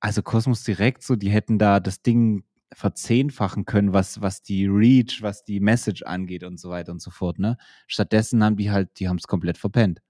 [0.00, 5.22] also Kosmos Direkt, so, die hätten da das Ding verzehnfachen können, was, was die Reach,
[5.22, 7.38] was die Message angeht und so weiter und so fort.
[7.38, 7.56] Ne?
[7.86, 10.00] Stattdessen haben die halt, die haben es komplett verpennt.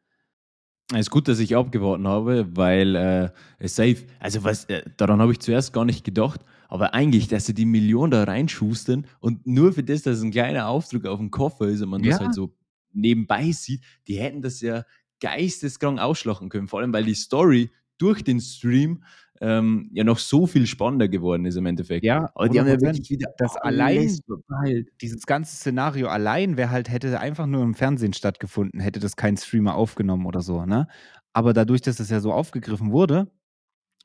[0.93, 5.21] Es ist gut, dass ich abgewartet habe, weil äh, es safe, also was, äh, daran
[5.21, 9.47] habe ich zuerst gar nicht gedacht, aber eigentlich, dass sie die Million da reinschustern und
[9.47, 12.21] nur für das, dass ein kleiner Aufdruck auf dem Koffer ist und man das Ja.
[12.21, 12.55] halt so
[12.93, 14.85] nebenbei sieht, die hätten das ja
[15.21, 19.03] geisteskrank ausschlachten können, vor allem weil die Story durch den Stream
[19.41, 22.05] ähm, ja noch so viel spannender geworden ist im Endeffekt.
[22.05, 22.81] Ja, aber die haben ja 100%.
[22.83, 24.89] wirklich wieder Das allein- verpeilt.
[25.01, 29.37] Dieses ganze Szenario allein wäre halt, hätte einfach nur im Fernsehen stattgefunden, hätte das kein
[29.37, 30.89] Streamer aufgenommen oder so, ne?
[31.33, 33.31] Aber dadurch, dass das ja so aufgegriffen wurde,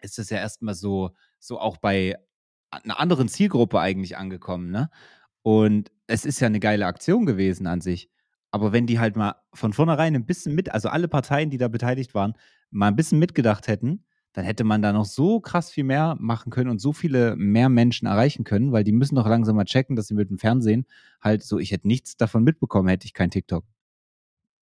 [0.01, 2.15] ist das ja erstmal so, so auch bei
[2.69, 4.89] einer anderen Zielgruppe eigentlich angekommen, ne?
[5.41, 8.09] Und es ist ja eine geile Aktion gewesen an sich.
[8.51, 11.67] Aber wenn die halt mal von vornherein ein bisschen mit, also alle Parteien, die da
[11.69, 12.33] beteiligt waren,
[12.69, 16.51] mal ein bisschen mitgedacht hätten, dann hätte man da noch so krass viel mehr machen
[16.51, 19.95] können und so viele mehr Menschen erreichen können, weil die müssen doch langsam mal checken,
[19.95, 20.85] dass sie mit dem Fernsehen
[21.21, 23.63] halt so, ich hätte nichts davon mitbekommen, hätte ich kein TikTok.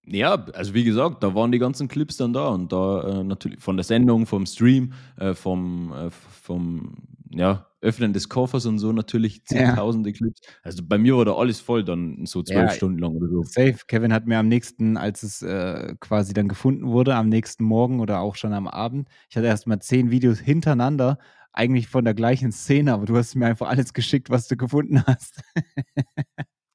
[0.06, 3.60] Ja, also wie gesagt, da waren die ganzen Clips dann da und da äh, natürlich
[3.60, 6.96] von der Sendung, vom Stream, äh, vom, äh, vom
[7.30, 9.76] ja, Öffnen des Koffers und so natürlich Ja.
[9.76, 10.42] zehntausende Clips.
[10.64, 13.44] Also bei mir war da alles voll dann so zwölf Ja, Stunden lang oder so.
[13.44, 13.76] Safe.
[13.88, 18.00] Kevin hat mir am nächsten, als es äh, quasi dann gefunden wurde, am nächsten Morgen
[18.00, 21.18] oder auch schon am Abend, ich hatte erst mal zehn Videos hintereinander,
[21.54, 25.04] eigentlich von der gleichen Szene, aber du hast mir einfach alles geschickt, was du gefunden
[25.06, 25.42] hast.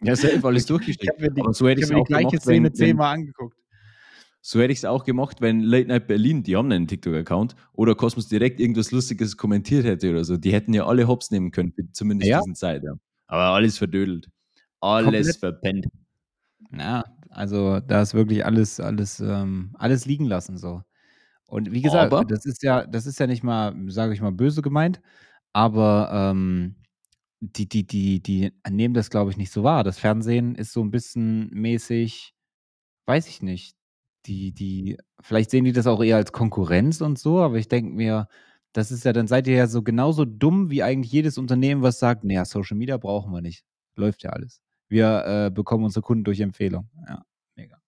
[0.03, 0.67] Ja, safe alles
[0.99, 1.21] Ich habe durchgeschickt.
[1.21, 3.57] mir die, Aber so hätte ich ich mir die auch gleiche gemacht, Szene zehnmal angeguckt.
[4.49, 7.97] So hätte ich es auch gemacht, wenn Late Night Berlin, die haben einen TikTok-Account, oder
[7.97, 10.37] Cosmos direkt irgendwas Lustiges kommentiert hätte oder so.
[10.37, 12.39] Die hätten ja alle Hops nehmen können, zumindest Ja.
[12.39, 12.85] diesen Zeit.
[12.85, 12.93] Ja.
[13.27, 14.29] Aber alles verdödelt.
[14.81, 15.37] Alles Komplett.
[15.39, 15.87] verpennt.
[16.79, 20.83] Ja, also da ist wirklich alles, alles, ähm, alles liegen lassen so.
[21.49, 24.31] Und wie gesagt, Aber- das ist ja, das ist ja nicht mal, sage ich mal,
[24.31, 25.01] böse gemeint,
[25.55, 26.77] aber ähm,
[27.41, 29.83] die, die, die, die nehmen das, glaube ich, nicht so wahr.
[29.83, 32.33] Das Fernsehen ist so ein bisschen mäßig,
[33.07, 33.76] weiß ich nicht.
[34.27, 37.93] Die, die, vielleicht sehen die das auch eher als Konkurrenz und so, aber ich denke
[37.93, 38.29] mir,
[38.73, 41.99] das ist ja, dann seid ihr ja so genauso dumm wie eigentlich jedes Unternehmen, was
[41.99, 43.65] sagt, naja, Social Media brauchen wir nicht.
[43.97, 44.61] Läuft ja alles.
[44.89, 46.89] Wir äh, bekommen unsere Kunden durch Empfehlung.
[47.09, 47.23] Ja,
[47.57, 47.79] mega.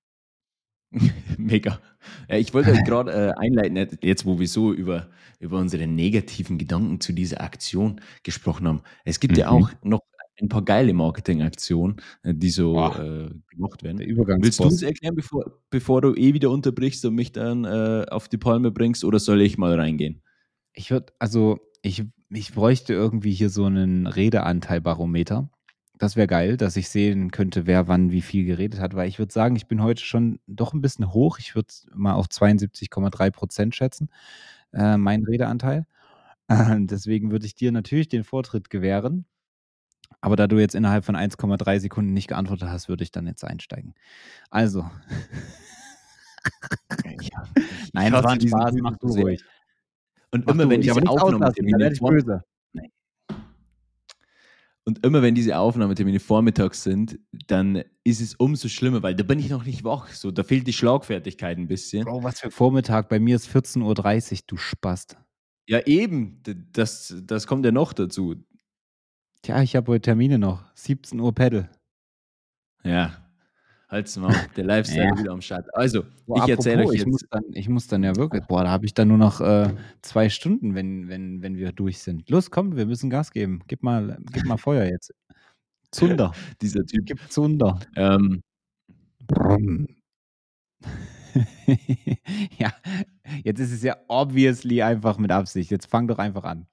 [1.38, 1.80] Mega.
[2.28, 7.00] Ja, ich wollte gerade äh, einleiten, jetzt wo wir so über, über unsere negativen Gedanken
[7.00, 8.82] zu dieser Aktion gesprochen haben.
[9.04, 9.56] Es gibt ja Mhm.
[9.64, 10.00] auch noch
[10.40, 12.98] ein paar geile Marketingaktionen, äh, die so Boah.
[12.98, 13.98] äh, gemacht werden.
[14.00, 18.28] Willst du uns erklären, bevor, bevor du eh wieder unterbrichst und mich dann äh, auf
[18.28, 20.22] die Palme bringst, oder soll ich mal reingehen?
[20.72, 25.50] Ich würde, also, ich, ich bräuchte irgendwie hier so einen Redeanteilbarometer.
[25.98, 29.18] Das wäre geil, dass ich sehen könnte, wer wann wie viel geredet hat, weil ich
[29.18, 31.40] würde sagen, ich bin heute schon doch ein bisschen hoch.
[31.40, 34.08] Ich würde mal auf 72,3 Prozent schätzen,
[34.72, 35.86] äh, mein Redeanteil.
[36.50, 39.26] Deswegen würde ich dir natürlich den Vortritt gewähren.
[40.20, 43.44] Aber da du jetzt innerhalb von 1,3 Sekunden nicht geantwortet hast, würde ich dann jetzt
[43.44, 43.94] einsteigen.
[44.50, 44.88] Also.
[47.92, 49.42] Nein, das war ein Spaß, mach du ruhig.
[50.30, 52.44] Und Mach immer du wenn diese Aufnahmetermine vor- böse.
[54.84, 59.38] Und immer wenn diese Aufnahmetermine vormittags sind, dann ist es umso schlimmer, weil da bin
[59.38, 60.08] ich noch nicht wach.
[60.08, 62.06] So, da fehlt die Schlagfertigkeit ein bisschen.
[62.06, 63.10] Bro, was für Vormittag?
[63.10, 63.82] Bei mir ist 14.30
[64.32, 65.18] Uhr, du Spast.
[65.66, 66.42] Ja, eben.
[66.72, 68.36] Das, das kommt ja noch dazu.
[69.42, 70.64] Tja, ich habe heute Termine noch.
[70.74, 71.70] 17 Uhr Pedal.
[72.84, 73.12] Ja.
[73.88, 75.18] Halt's mal, der Lifestyle Ja.
[75.18, 75.66] wieder am Start.
[75.74, 77.32] Also, Boah, ich erzähle euch ich muss, jetzt.
[77.32, 80.28] dann, ich muss dann ja wirklich, boah, da habe ich dann nur noch äh, zwei
[80.28, 82.28] Stunden, wenn, wenn, wenn wir durch sind.
[82.28, 83.62] Los, komm, wir müssen Gas geben.
[83.66, 85.14] Gib mal, gib mal Feuer jetzt.
[85.90, 86.32] Zunder.
[86.60, 87.06] Dieser Typ.
[87.06, 87.78] Gib Zunder.
[87.96, 88.42] Ähm,
[92.58, 92.72] ja,
[93.44, 95.70] jetzt ist es ja obviously einfach mit Absicht.
[95.70, 96.66] Jetzt fang doch einfach an.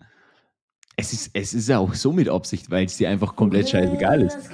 [0.96, 4.22] Es, ist, es ist ja auch so mit Absicht, weil es dir einfach komplett scheißegal
[4.22, 4.50] ist.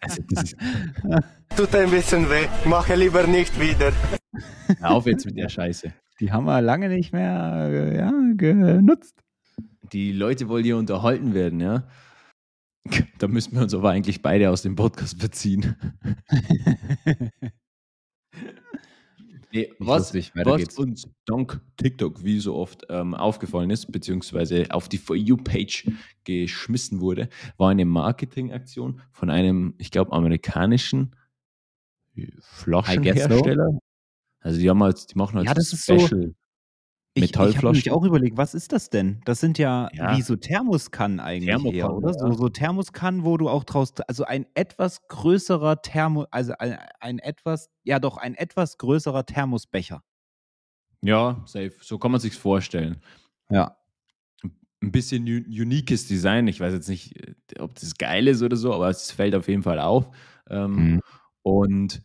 [0.00, 0.56] Also, ist
[1.56, 2.46] Tut ein bisschen weh.
[2.68, 3.92] Mache lieber nicht wieder.
[4.78, 5.92] hör auf jetzt mit der Scheiße.
[6.20, 9.22] Die haben wir lange nicht mehr äh, ja, genutzt.
[9.92, 11.84] Die Leute wollen hier unterhalten werden, ja.
[13.18, 15.76] Da müssen wir uns aber eigentlich beide aus dem Podcast beziehen.
[19.52, 24.98] Nee, was, was uns dank TikTok, wie so oft, ähm, aufgefallen ist, beziehungsweise auf die
[24.98, 25.88] For You-Page
[26.24, 31.14] geschmissen wurde, war eine Marketingaktion von einem, ich glaube, amerikanischen
[32.40, 33.78] Flaschenhersteller.
[34.40, 35.94] Also die haben halt, die machen halt Ja, das ist so-
[37.16, 37.76] Special Ich, ich habe Metallflaschen.
[37.78, 39.20] mich auch überlegt, was ist das denn?
[39.24, 40.16] Das sind ja, Ja.
[40.16, 42.08] wie so Thermoskannen eigentlich eher, Thermokannen, oder?
[42.12, 42.18] ja.
[42.18, 47.18] So, so Thermoskannen, wo du auch draus, also ein etwas größerer Thermo, also ein, ein
[47.18, 50.02] etwas, ja doch, ein etwas größerer Thermosbecher.
[51.02, 51.72] Ja, safe.
[51.80, 53.00] So kann man sich's vorstellen.
[53.50, 53.76] Ja.
[54.82, 56.48] Ein bisschen uniques Design.
[56.48, 59.48] Ich weiß jetzt nicht, äh, ob das geil ist oder so, aber es fällt auf
[59.48, 60.08] jeden Fall auf.
[60.50, 61.00] Ähm, Mhm.
[61.42, 62.02] Und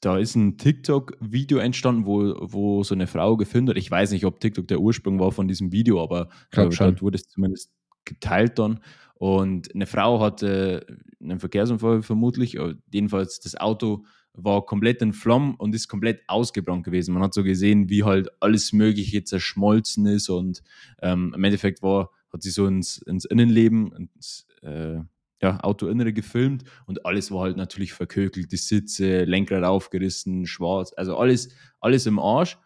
[0.00, 3.76] da ist ein TikTok-Video entstanden, wo, wo so eine Frau gefilmt hat.
[3.76, 7.16] Ich weiß nicht, ob TikTok der Ursprung war von diesem Video, aber äh, dort wurde
[7.16, 7.72] es zumindest
[8.04, 8.80] geteilt dann.
[9.14, 10.86] Und eine Frau hatte
[11.20, 12.56] einen Verkehrsunfall vermutlich.
[12.56, 17.14] äh, Jedenfalls das Auto war komplett in Flammen und ist komplett ausgebrannt gewesen.
[17.14, 20.62] Man hat so gesehen, wie halt alles Mögliche zerschmolzen ist und
[21.00, 24.98] ähm, im Endeffekt war, hat sie so ins, ins Innenleben, ins äh,
[25.44, 31.16] ja, Autoinnere gefilmt und alles war halt natürlich verkökelt, die Sitze, Lenkrad aufgerissen, schwarz, also
[31.18, 32.58] alles, alles im Arsch.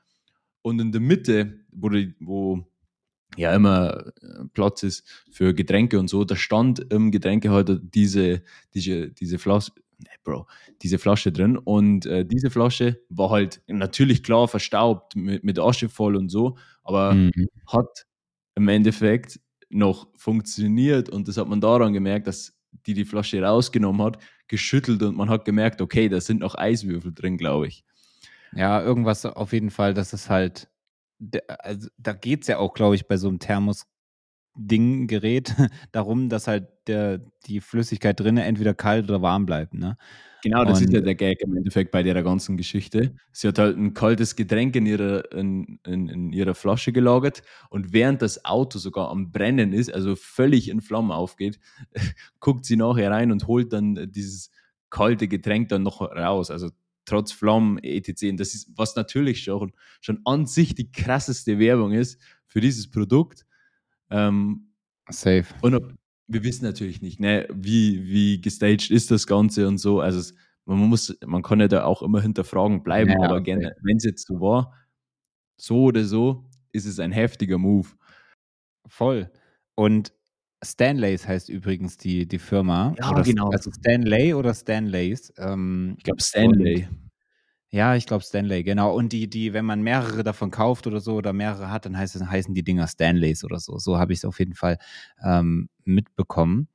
[0.63, 2.65] Und in der Mitte, wo, die, wo
[3.37, 8.43] ja immer äh, Platz ist für Getränke und so, da stand im Getränkehalter diese,
[8.75, 10.47] diese, diese Flasche, nee, Bro,
[10.83, 11.57] diese Flasche drin.
[11.57, 16.57] Und äh, diese Flasche war halt natürlich klar verstaubt, mit, mit Asche voll und so,
[16.83, 17.49] aber Mhm.
[17.67, 18.07] hat
[18.57, 24.07] im Endeffekt noch funktioniert und das hat man daran gemerkt, dass die die Flasche rausgenommen
[24.07, 27.85] hat, geschüttelt und man hat gemerkt, okay, da sind noch Eiswürfel drin, glaube ich.
[28.53, 30.69] Ja, irgendwas auf jeden Fall, dass es halt,
[31.47, 35.55] also da geht es ja auch, glaube ich, bei so einem Thermos-Ding-Gerät
[35.93, 39.75] darum, dass halt der, die Flüssigkeit drinnen entweder kalt oder warm bleibt.
[39.75, 39.97] Ne?
[40.43, 43.15] Genau, das ist Und- ja der Gag im Endeffekt bei der ganzen Geschichte.
[43.33, 47.93] Sie hat halt ein kaltes Getränk in ihrer, in, in, in ihrer Flasche gelagert und
[47.93, 51.59] während das Auto sogar am Brennen ist, also völlig in Flammen aufgeht,
[52.41, 54.51] guckt sie nachher rein und holt dann dieses
[54.91, 56.51] kalte Getränk dann noch raus.
[56.51, 56.71] Also
[57.05, 58.31] trotz Flammen, etc.
[58.31, 62.91] Und das ist, was natürlich schon, schon an sich die krasseste Werbung ist für dieses
[62.91, 63.45] Produkt.
[64.11, 64.73] Ähm,
[65.11, 65.47] Safe.
[65.63, 65.93] und ob,
[66.29, 70.01] wir wissen natürlich nicht, ne, wie, wie gestaged ist das Ganze und so.
[70.01, 70.35] Also es,
[70.67, 73.45] man muss, man kann ja da auch immer hinterfragen bleiben, Ja, aber okay.
[73.45, 74.75] gerne, wenn es jetzt so war,
[75.61, 77.89] so oder so, ist es ein heftiger Move.
[78.87, 79.31] Voll.
[79.75, 80.13] Und
[80.63, 82.95] Stanleys heißt übrigens die, die Firma.
[82.99, 83.51] Ja, oder, genau.
[83.51, 85.33] Also Stanley oder Stanleys.
[85.39, 86.89] Ähm, Ich glaube, Stanley.
[87.71, 88.95] Ja, ich glaube Stanley, genau.
[88.95, 92.17] Und die, die, wenn man mehrere davon kauft oder so oder mehrere hat, dann heißt
[92.17, 93.79] es, heißen die Dinger Stanleys oder so.
[93.79, 94.79] So habe ich es auf jeden Fall
[95.23, 96.69] ähm, mitbekommen.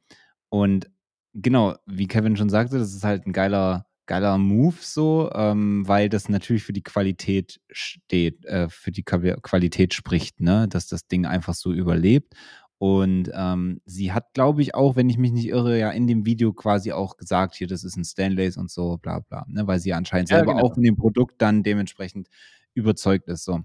[0.50, 0.90] Und
[1.34, 6.10] genau, wie Kevin schon sagte, das ist halt ein geiler, geiler Move so, ähm, weil
[6.10, 10.68] das natürlich für die Qualität steht, äh, für die Qua- Qualität spricht, ne?
[10.70, 12.36] Dass das Ding einfach so überlebt.
[12.84, 16.26] Und ähm, sie hat, glaube ich, auch, wenn ich mich nicht irre, ja in dem
[16.26, 19.66] Video quasi auch gesagt, hier, das ist ein Stanleys und so, bla bla, ne?
[19.68, 20.66] Weil sie anscheinend Ja, selber genau.
[20.66, 22.28] auch von dem Produkt dann dementsprechend
[22.74, 23.46] überzeugt ist.
[23.46, 23.62] So.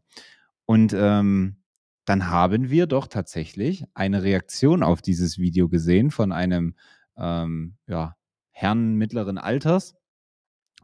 [0.66, 1.56] Und ähm,
[2.04, 6.76] dann haben wir doch tatsächlich eine Reaktion auf dieses Video gesehen von einem
[7.16, 8.14] ähm, ja,
[8.50, 9.96] Herrn mittleren Alters.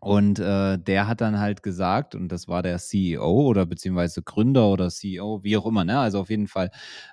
[0.05, 4.69] Und äh, der hat dann halt gesagt, und das war der CEO oder beziehungsweise Gründer
[4.69, 5.99] oder CEO, wie auch immer, ne?
[5.99, 6.71] Also auf jeden Fall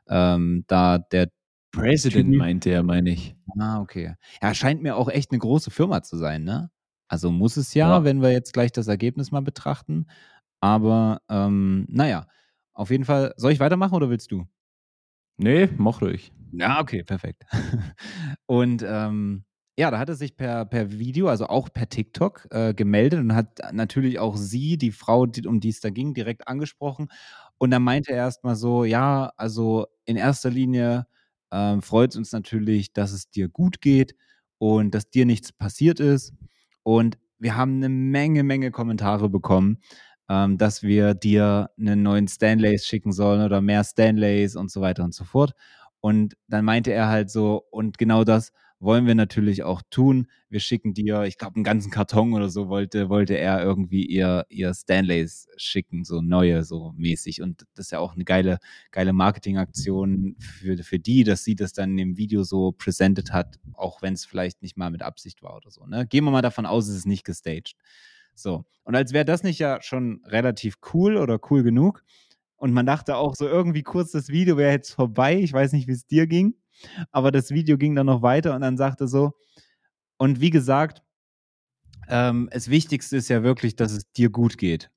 [0.08, 1.30] ähm, da der
[1.71, 3.36] President Typ- meinte er, meine ich.
[3.60, 4.15] Ah, okay.
[4.41, 6.69] Ja, scheint mir auch echt eine große Firma zu sein, ne?
[7.08, 8.04] Also muss es ja, Ja.
[8.04, 10.08] wenn wir jetzt gleich das Ergebnis mal betrachten.
[10.62, 12.27] Aber ähm, naja,
[12.73, 13.34] auf jeden Fall.
[13.38, 14.45] Soll ich weitermachen oder willst du?
[15.38, 16.32] Nee, mach ruhig.
[16.51, 17.43] Ja, okay, perfekt.
[18.45, 19.45] Und ähm,
[19.82, 23.34] ja, da hat er sich per, per Video, also auch per TikTok, äh, gemeldet und
[23.36, 27.08] hat natürlich auch sie, die Frau, die, um die es da ging, direkt angesprochen.
[27.58, 31.08] Und dann meinte er erstmal so: Ja, also in erster Linie
[31.52, 34.15] ähm, freut es uns natürlich, dass es dir gut geht
[34.60, 36.34] und dass dir nichts passiert ist.
[36.84, 39.80] Und wir haben eine Menge, Menge Kommentare bekommen,
[40.30, 45.04] ähm, dass wir dir einen neuen Stanleys schicken sollen oder mehr Stanleys und so weiter
[45.04, 45.54] und so fort.
[46.02, 50.28] Und dann meinte er halt so, und genau das wollen wir natürlich auch tun.
[50.50, 54.46] Wir schicken dir, ich glaube, einen ganzen Karton oder so wollte, wollte er irgendwie ihr,
[54.50, 57.44] ihr Stanleys schicken, so neue, so mäßig.
[57.44, 58.58] Und das ist ja auch eine geile,
[58.89, 64.02] geile Marketingaktion für, für die, dass sie das dann dem Video so presented hat, auch
[64.02, 65.86] wenn es vielleicht nicht mal mit Absicht war oder so.
[65.86, 66.08] Ne?
[66.08, 67.76] Gehen wir mal davon aus, es ist nicht gestaged.
[68.34, 68.65] So.
[68.84, 72.04] Und als wäre das nicht ja schon relativ cool oder cool genug.
[72.56, 75.39] Und man dachte auch so irgendwie kurz, das Video wäre jetzt vorbei.
[75.39, 76.56] Ich weiß nicht, wie es dir ging.
[77.12, 79.34] Aber das Video ging dann noch weiter und dann sagte so,
[80.17, 81.02] und wie gesagt,
[82.08, 84.91] ähm, das Wichtigste ist ja wirklich, dass es dir gut geht.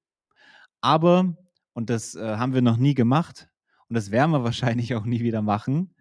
[0.80, 1.36] Aber,
[1.72, 3.48] und das äh, haben wir noch nie gemacht
[3.88, 5.94] und das werden wir wahrscheinlich auch nie wieder machen,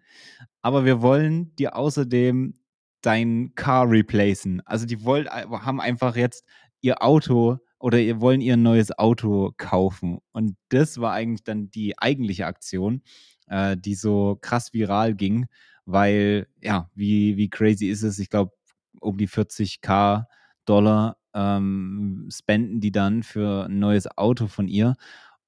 [0.62, 2.54] aber wir wollen dir außerdem
[3.00, 4.62] dein Car replacen.
[4.66, 6.44] Also die wollen, haben einfach jetzt
[6.80, 10.18] ihr Auto oder ihr wollen ihr neues Auto kaufen.
[10.32, 13.02] Und das war eigentlich dann die eigentliche Aktion,
[13.46, 15.46] äh, die so krass viral ging,
[15.86, 18.18] weil, ja, wie, wie crazy ist es?
[18.18, 18.52] Ich glaube,
[19.00, 20.26] um die 40k
[20.64, 24.94] Dollar ähm, spenden die dann für ein neues Auto von ihr.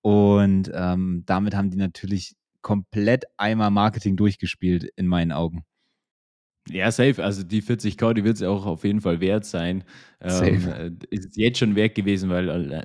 [0.03, 5.65] Und ähm, damit haben die natürlich komplett einmal Marketing durchgespielt, in meinen Augen.
[6.69, 7.23] Ja, safe.
[7.23, 9.85] Also die 40k, die wird es auch auf jeden Fall wert sein.
[10.21, 10.49] Safe.
[10.49, 12.85] Ähm, äh, ist jetzt schon wert gewesen, weil äh,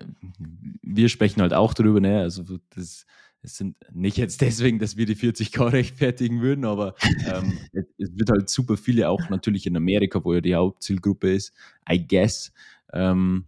[0.84, 2.22] wir sprechen halt auch drüber, ne?
[2.22, 2.44] Also
[2.76, 3.06] das,
[3.44, 8.10] es sind nicht jetzt deswegen, dass wir die 40k rechtfertigen würden, aber ähm, es, es
[8.16, 11.54] wird halt super viele auch natürlich in Amerika, wo ja die Hauptzielgruppe ist,
[11.90, 12.52] I guess.
[12.94, 13.48] Ähm,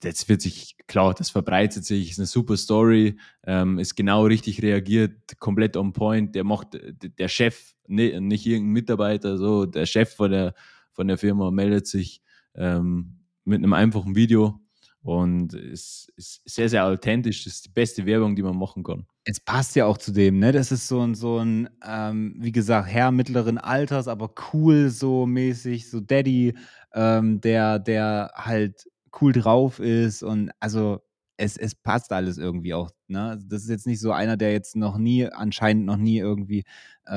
[0.00, 4.62] das wird sich, klar, das verbreitet sich, ist eine super Story, ähm, ist genau richtig
[4.62, 6.34] reagiert, komplett on point.
[6.34, 6.78] Der macht,
[7.18, 10.54] der Chef, ne, nicht irgendein Mitarbeiter, so, der Chef von der,
[10.92, 12.20] von der Firma meldet sich
[12.54, 14.60] ähm, mit einem einfachen Video
[15.02, 17.44] und ist, ist sehr, sehr authentisch.
[17.44, 19.06] Das ist die beste Werbung, die man machen kann.
[19.24, 20.52] Es passt ja auch zu dem, ne?
[20.52, 25.26] Das ist so ein, so ein, ähm, wie gesagt, Herr mittleren Alters, aber cool so
[25.26, 26.54] mäßig, so Daddy,
[26.94, 28.88] ähm, der, der halt
[29.20, 31.00] cool drauf ist und also
[31.38, 32.90] es, es passt alles irgendwie auch.
[33.06, 33.22] Ne?
[33.22, 36.64] Also das ist jetzt nicht so einer, der jetzt noch nie, anscheinend noch nie irgendwie
[37.06, 37.12] äh,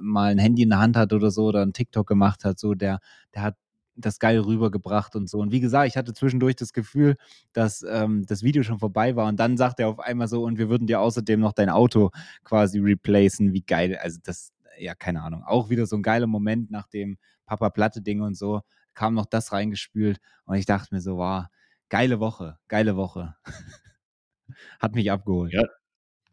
[0.00, 2.58] mal ein Handy in der Hand hat oder so oder einen TikTok gemacht hat.
[2.58, 3.00] So, der,
[3.34, 3.56] der hat
[4.00, 5.38] das geil rübergebracht und so.
[5.38, 7.16] Und wie gesagt, ich hatte zwischendurch das Gefühl,
[7.52, 10.58] dass ähm, das Video schon vorbei war und dann sagt er auf einmal so, und
[10.58, 12.10] wir würden dir außerdem noch dein Auto
[12.44, 13.52] quasi replacen.
[13.52, 13.98] Wie geil.
[14.00, 15.44] Also das, ja, keine Ahnung.
[15.44, 18.62] Auch wieder so ein geiler Moment nach dem Papa Platte-Ding und so
[18.94, 21.46] kam noch das reingespült und ich dachte mir so, wow,
[21.88, 23.34] geile Woche, geile Woche.
[24.80, 25.52] Hat mich abgeholt.
[25.52, 25.64] Ja,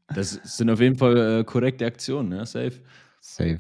[0.08, 2.46] das sind auf jeden Fall äh, korrekte Aktionen, ne?
[2.46, 2.82] Safe.
[3.22, 3.60] Safe.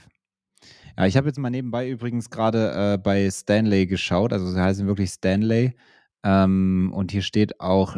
[0.98, 4.34] Ja, ich habe jetzt mal nebenbei übrigens gerade äh, bei Stanley geschaut.
[4.34, 5.76] Also sie heißen wirklich Stanley.
[6.24, 7.98] Ähm, und hier steht auch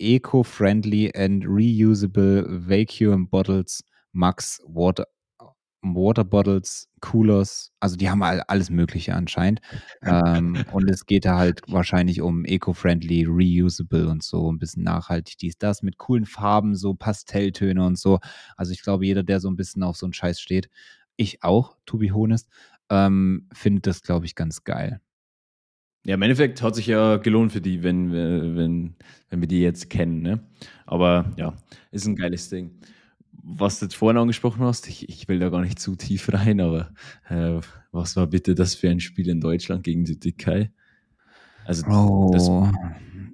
[0.00, 5.06] Eco-Friendly and Reusable Vacuum Bottles Max Water,
[5.82, 7.70] Water Bottles, Coolers.
[7.78, 9.60] Also die haben all, alles Mögliche anscheinend.
[10.02, 15.38] ähm, und es geht da halt wahrscheinlich um Eco-Friendly, Reusable und so ein bisschen nachhaltig
[15.38, 18.18] dies, das mit coolen Farben, so Pastelltöne und so.
[18.56, 20.68] Also ich glaube, jeder, der so ein bisschen auf so einen Scheiß steht,
[21.20, 22.48] ich auch, to be honest,
[22.88, 25.00] ähm, findet das, glaube ich, ganz geil.
[26.04, 28.94] Ja, im Endeffekt hat sich ja gelohnt für die, wenn, wir- wenn,
[29.28, 30.22] wenn wir die jetzt kennen.
[30.22, 30.40] Ne?
[30.86, 31.54] Aber ja,
[31.90, 32.70] ist ein geiles Ding.
[33.42, 36.60] Was du jetzt vorhin angesprochen hast, ich, ich will da gar nicht zu tief rein,
[36.60, 36.92] aber
[37.28, 37.60] äh,
[37.92, 40.72] was war bitte das für ein Spiel in Deutschland gegen die Türkei?
[41.64, 41.82] Also
[42.32, 42.48] das,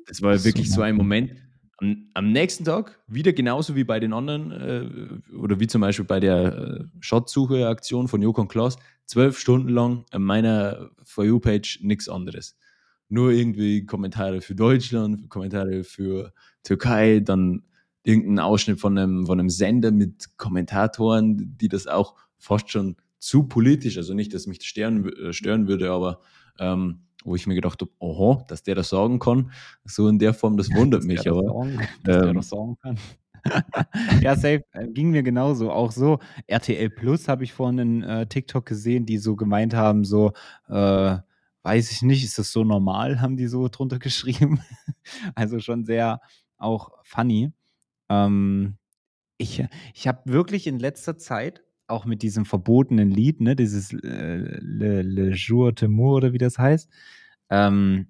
[0.06, 0.96] das war Oh, so wirklich so ein.
[0.96, 1.30] Moment.
[1.78, 6.06] Am, am nächsten Tag, wieder genauso wie bei den anderen, äh, oder wie zum Beispiel
[6.06, 12.08] bei der äh, Shotsuche-Aktion von Jokon Klaas, zwölf Stunden lang an meiner For You-Page nichts
[12.08, 12.56] anderes.
[13.08, 17.62] Nur irgendwie Kommentare für Deutschland, Kommentare für Türkei, dann
[18.02, 23.44] irgendein Ausschnitt von einem, von einem Sender mit Kommentatoren, die das auch fast schon zu
[23.44, 26.20] politisch, also nicht, dass mich das stören, äh, stören würde, aber
[26.58, 29.50] ähm, wo ich mir gedacht habe, oho, dass der das sagen kann,
[29.84, 32.76] so in der Form, das wundert mich, das aber sagen, dass der ähm, das sagen
[32.80, 32.98] kann.
[34.22, 34.64] ja, safe.
[34.72, 35.70] äh, Ging mir genauso.
[35.70, 40.04] Auch so, RTL Plus habe ich vorhin in äh, TikTok gesehen, die so gemeint haben,
[40.04, 40.32] so,
[40.68, 41.16] äh,
[41.62, 44.60] weiß ich nicht, ist das so normal, haben die so drunter geschrieben.
[45.34, 46.20] also schon sehr
[46.58, 47.52] auch funny.
[48.08, 48.76] Ähm,
[49.38, 54.58] ich ich habe wirklich in letzter Zeit, auch mit diesem verbotenen Lied, ne, dieses äh,
[54.60, 56.90] Le, Le Jour Temur oder wie das heißt,
[57.50, 58.08] ähm,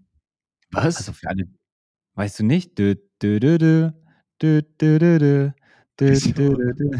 [0.72, 0.96] was?
[0.96, 1.44] also für alle,
[2.14, 2.78] weißt du nicht?
[2.78, 3.92] Dö, dö, dö, dö,
[4.40, 5.50] dö, dö, dö,
[5.98, 6.90] dö,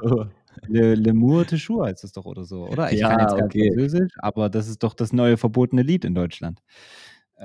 [0.00, 0.26] so.
[0.68, 2.90] Le, Le Mour de Jour heißt das doch oder so, oder?
[2.92, 3.68] Ich kann Ja, jetzt kein okay.
[3.74, 6.62] Französisch, aber das ist doch das neue verbotene Lied in Deutschland.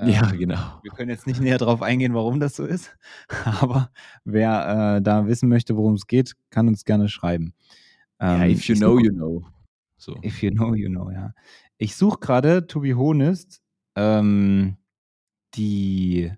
[0.00, 0.80] Ja, Ähm, genau.
[0.82, 2.96] wir können jetzt nicht näher darauf eingehen, warum das so ist,
[3.44, 3.90] aber
[4.24, 7.52] wer äh, da wissen möchte, worum es geht, kann uns gerne schreiben.
[8.22, 9.44] Ja, Ähm, if you know, such- you know.
[9.98, 10.16] So.
[10.22, 11.34] If you know, you know, ja.
[11.76, 13.60] Ich suche gerade, to be honest,
[13.96, 14.76] ähm,
[15.54, 16.32] die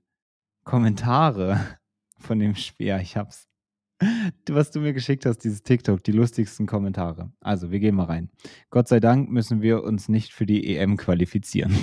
[0.64, 1.60] Kommentare
[2.18, 2.86] von dem Spiel.
[2.88, 3.46] Ja, ich hab's.
[4.48, 7.30] Was du mir geschickt hast, dieses TikTok, die lustigsten Kommentare.
[7.40, 8.28] Also, wir gehen mal rein.
[8.70, 11.74] Gott sei Dank müssen wir uns nicht für die EM qualifizieren.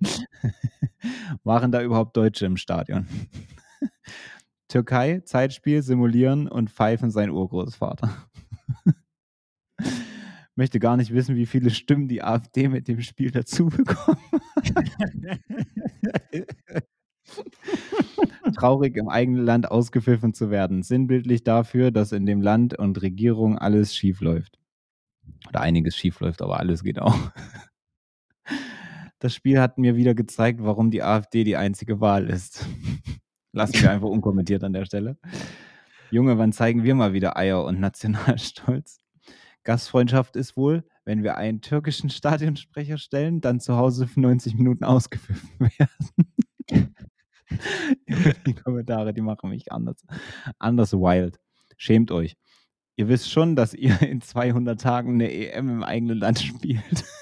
[1.44, 3.06] Waren da überhaupt Deutsche im Stadion?
[4.68, 8.10] Türkei, Zeitspiel, simulieren und pfeifen sein Urgroßvater.
[10.56, 14.20] Möchte gar nicht wissen, wie viele Stimmen die AfD mit dem Spiel dazu bekommen.
[18.54, 20.82] Traurig im eigenen Land ausgepfiffen zu werden.
[20.82, 24.60] Sinnbildlich dafür, dass in dem Land und Regierung alles schief läuft.
[25.48, 27.18] Oder einiges schief läuft, aber alles geht auch.
[29.18, 32.66] Das Spiel hat mir wieder gezeigt, warum die AfD die einzige Wahl ist.
[33.52, 35.16] Lassen wir einfach unkommentiert an der Stelle.
[36.10, 39.00] Junge, wann zeigen wir mal wieder Eier und Nationalstolz?
[39.64, 44.84] Gastfreundschaft ist wohl, wenn wir einen türkischen Stadionsprecher stellen, dann zu Hause für 90 Minuten
[44.84, 46.94] ausgepfiffen werden.
[48.46, 50.04] Die Kommentare, die machen mich anders,
[50.58, 51.38] anders wild.
[51.76, 52.36] Schämt euch.
[52.96, 57.04] Ihr wisst schon, dass ihr in 200 Tagen eine EM im eigenen Land spielt.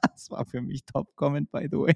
[0.00, 1.94] Das war für mich Top-Comment, by the way.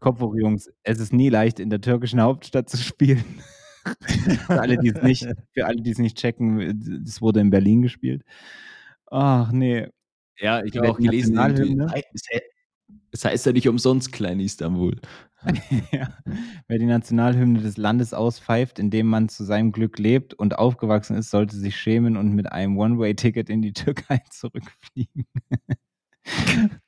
[0.00, 0.70] Kopf hoch, Jungs.
[0.82, 3.24] Es ist nie leicht, in der türkischen Hauptstadt zu spielen.
[4.46, 7.82] für alle, die es nicht, für alle, die es nicht checken, es wurde in Berlin
[7.82, 8.24] gespielt.
[9.06, 9.88] Ach nee.
[10.38, 11.36] Ja, ich habe auch die gelesen,
[13.12, 14.96] es heißt ja nicht umsonst Klein Istanbul.
[15.92, 16.08] ja.
[16.68, 21.16] Wer die Nationalhymne des Landes auspfeift, in dem man zu seinem Glück lebt und aufgewachsen
[21.16, 25.26] ist, sollte sich schämen und mit einem One-Way-Ticket in die Türkei zurückfliegen.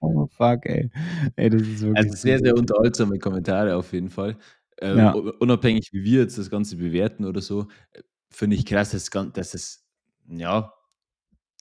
[0.01, 0.91] Oh fuck, ey.
[1.37, 2.07] Ey, das ist wirklich.
[2.07, 4.37] Also sehr, sehr unterhaltsame Kommentare auf jeden Fall.
[4.81, 5.13] Ähm, Ja.
[5.13, 9.55] Unabhängig, wie wir jetzt das Ganze bewerten oder so, äh, finde ich krass, dass, dass
[9.55, 9.85] es
[10.29, 10.73] ja,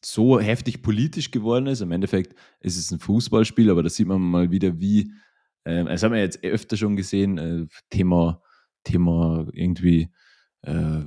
[0.04, 1.82] so heftig politisch geworden ist.
[1.82, 5.14] Im Endeffekt ist es ein Fußballspiel, aber da sieht man mal wieder, wie,
[5.66, 8.42] ähm, das haben wir jetzt öfter schon gesehen, äh, Thema,
[8.84, 10.10] Thema irgendwie
[10.64, 11.02] äh,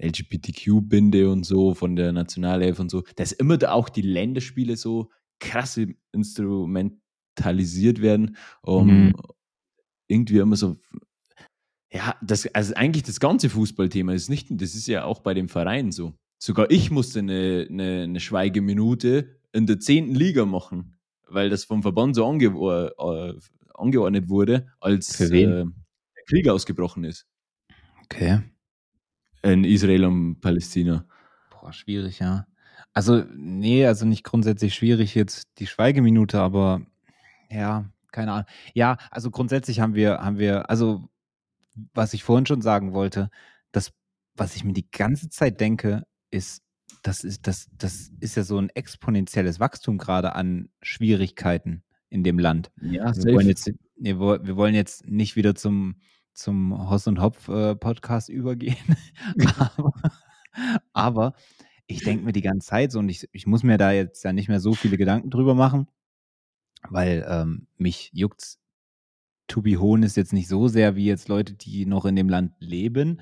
[0.00, 5.10] LGBTQ-Binde und so von der Nationalelf und so, dass immer da auch die Länderspiele so
[5.40, 5.80] krass
[6.12, 9.14] instrumentalisiert werden, um Mhm.
[10.08, 10.76] irgendwie immer so
[11.90, 15.48] ja, das, also eigentlich das ganze Fußballthema ist nicht, das ist ja auch bei dem
[15.48, 16.14] Verein so.
[16.38, 21.82] Sogar ich musste eine, eine, eine Schweigeminute in der zehnten Liga machen, weil das vom
[21.82, 23.34] Verband so ange, äh,
[23.74, 25.66] angeordnet wurde, als äh, der
[26.28, 27.26] Krieg ausgebrochen ist
[28.04, 28.40] Okay.
[29.42, 31.06] in Israel und Palästina.
[31.50, 32.46] Boah, schwierig, ja.
[32.98, 36.82] Also, nee, also nicht grundsätzlich schwierig jetzt die Schweigeminute, aber
[37.48, 38.46] ja, keine Ahnung.
[38.74, 41.08] Ja, also grundsätzlich haben wir haben wir also,
[41.94, 43.30] was ich vorhin schon sagen wollte,
[43.70, 43.92] das,
[44.34, 46.64] was ich mir die ganze Zeit denke, ist,
[47.04, 52.40] das ist das das ist ja so ein exponentielles Wachstum gerade an Schwierigkeiten in dem
[52.40, 52.72] Land.
[52.82, 56.00] Ja, Wir wollen jetzt wir woll wir wollen jetzt nicht wieder zum
[56.32, 58.96] zum Hoss und Hopf, äh, Podcast übergehen,
[59.54, 59.92] aber
[60.92, 61.34] aber
[61.88, 64.32] ich denke mir die ganze Zeit so und ich ich muss mir da jetzt ja
[64.32, 65.88] nicht mehr so viele Gedanken drüber machen,
[66.90, 68.58] weil, ähm, mich juckt's
[69.48, 72.54] to be honest jetzt nicht so sehr wie jetzt Leute, die noch in dem Land
[72.60, 73.20] leben.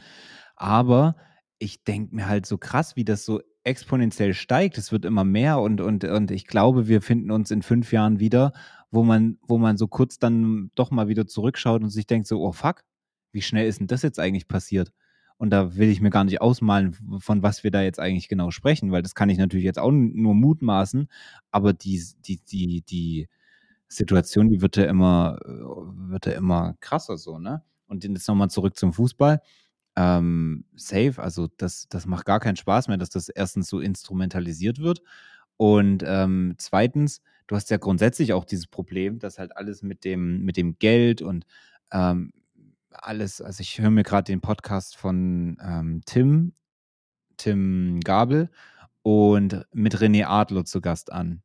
[0.56, 1.16] Aber
[1.58, 4.78] ich denke mir halt so krass, wie das so exponentiell steigt.
[4.78, 8.20] Es wird immer mehr und und und ich glaube, wir finden uns in 5 Jahren
[8.20, 8.52] wieder,
[8.90, 12.42] wo man wo man so kurz dann doch mal wieder zurückschaut und sich denkt so:
[12.42, 12.84] „Oh fuck,
[13.32, 14.92] wie schnell ist 'n das jetzt eigentlich passiert?“
[15.38, 18.50] Und da will ich mir gar nicht ausmalen, von was wir da jetzt eigentlich genau
[18.50, 21.08] sprechen, weil das kann ich natürlich jetzt auch nur mutmaßen,
[21.50, 23.28] aber dies die die die
[23.88, 25.48] Situation, die wird ja immer äh,
[26.10, 27.62] wird ja immer krasser so, ne?
[27.88, 29.40] Und jetzt noch mal zurück zum Fußball.
[29.96, 33.62] Ähm, safe, also das das macht gar keinen Spaß mehr, dass das 1.
[33.62, 35.02] so instrumentalisiert wird
[35.56, 37.22] und, ähm, 2.
[37.48, 41.22] du hast ja grundsätzlich auch dieses Problem, dass halt alles mit dem mit dem Geld
[41.22, 41.46] und,
[41.92, 42.32] ähm,
[43.04, 46.54] alles also ich höre mir grad den Podcast von, ähm, Tim
[47.36, 48.50] Tim Gabel
[49.02, 51.42] und mit René Adler zu Gast an.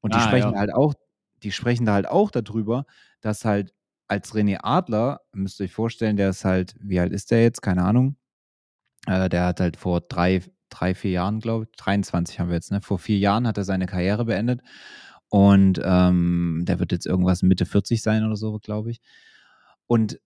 [0.00, 0.58] Und die Ah, sprechen ja.
[0.58, 0.94] halt auch
[1.42, 2.86] die sprechen da halt auch da drüber,
[3.20, 3.74] dass halt
[4.08, 7.62] als René Adler müsst ihr euch vorstellen, der ist halt wie alt ist der jetzt?
[7.62, 8.16] Keine Ahnung.
[9.06, 12.72] Äh, der hat halt vor 3 3, 4 Jahren, glaube ich 23 haben wir jetzt,
[12.72, 12.80] ne?
[12.82, 14.60] Vor 4 Jahren hat er seine Karriere beendet
[15.30, 19.00] und, ähm, der wird jetzt irgendwas Mitte 40 sein oder so, glaube ich.
[19.86, 20.20] Und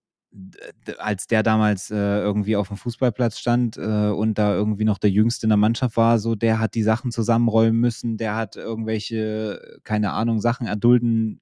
[0.99, 5.47] als der damals, äh, irgendwie auf'm Fußballplatz stand, äh, und da irgendwie noch der Jüngste
[5.47, 10.13] in der Mannschaft war, so, der hat die Sachen zusammenräumen müssen, der hat irgendwelche, keine
[10.13, 11.41] Ahnung, Sachen erdulden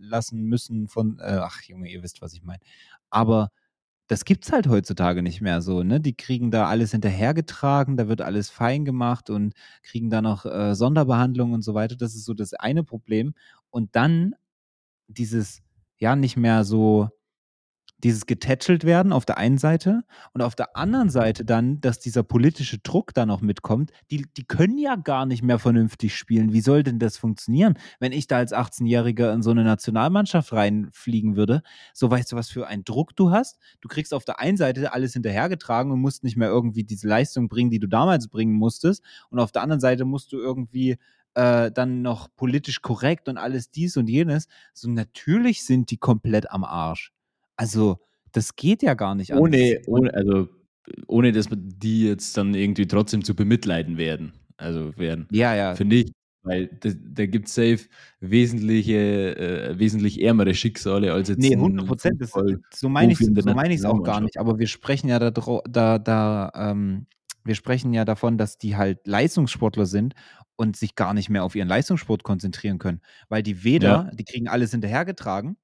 [0.00, 2.60] lassen müssen von äh, ach Junge, ihr wisst, was ich meine.
[3.10, 3.50] Aber
[4.08, 6.00] das gibt's halt heutzutage nicht mehr so, ne?
[6.00, 10.74] Die kriegen da alles hinterhergetragen, da wird alles fein gemacht und kriegen da noch, äh,
[10.76, 11.96] Sonderbehandlung und so weiter.
[11.96, 13.34] Das ist so das eine Problem.
[13.70, 14.34] Und dann
[15.08, 15.62] dieses,
[15.98, 17.10] ja, nicht mehr so
[18.04, 22.22] dieses getätschelt werden auf der einen Seite und auf der anderen Seite dann, dass dieser
[22.22, 23.90] politische Druck da noch mitkommt.
[24.10, 26.52] Die die können ja gar nicht mehr vernünftig spielen.
[26.52, 31.36] Wie soll denn das funktionieren, wenn ich da als 18-Jähriger in so 'ne Nationalmannschaft reinfliegen
[31.36, 31.62] würde?
[31.94, 33.58] So, weißt du, was für einen Druck du hast?
[33.80, 37.48] Du kriegst auf der einen Seite alles hinterhergetragen und musst nicht mehr irgendwie diese Leistung
[37.48, 39.02] bringen, die du damals bringen musstest.
[39.30, 40.96] Und auf der anderen Seite musst du irgendwie,
[41.34, 44.48] äh, dann noch politisch korrekt und alles dies und jenes.
[44.74, 47.10] So, natürlich sind die komplett am Arsch.
[47.58, 47.98] Also,
[48.32, 49.32] das geht ja gar nicht.
[49.34, 50.48] Ohne ohne also,
[51.06, 55.78] ohne dass die jetzt dann irgendwie trotzdem zu bemitleiden werden also werden, Ja, ja.
[55.78, 57.88] finde ich, weil da da gibt's safe
[58.20, 63.34] wesentliche äh, wesentlich ärmere Schicksale als jetzt Ne, 'n 100% Das Fußball so meine in
[63.34, 64.38] der so ich's auch gar nicht.
[64.38, 65.30] Aber wir sprechen ja da
[65.68, 67.06] da da ähm,
[67.44, 70.14] wir sprechen ja davon, dass die halt Leistungssportler sind
[70.56, 73.98] und sich gar nicht mehr auf ihren Leistungssport konzentrieren können, weil die Ja.
[74.02, 75.56] weder die kriegen alles hinterhergetragen,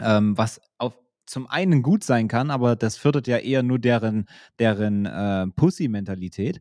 [0.00, 0.98] ähm, was auf
[1.28, 4.26] zum einen gut sein kann, aber das fördert ja eher nur deren
[4.58, 6.60] deren, äh, Pussy-Mentalität.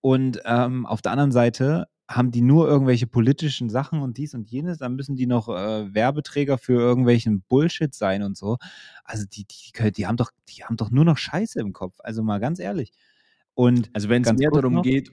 [0.00, 4.50] Und, ähm, auf der anderen Seite haben die nur irgendwelche politischen Sachen und dies und
[4.50, 4.78] jenes.
[4.78, 8.56] Dann müssen die noch, äh, Werbeträger für irgendwelchen Bullshit sein und so.
[9.04, 11.96] Also, die die kö die haben doch die haben doch nur noch Scheiße im Kopf.
[12.02, 12.92] Also, mal ganz ehrlich.
[13.54, 15.10] Und Also, wenn's ganz mehr darum noch geht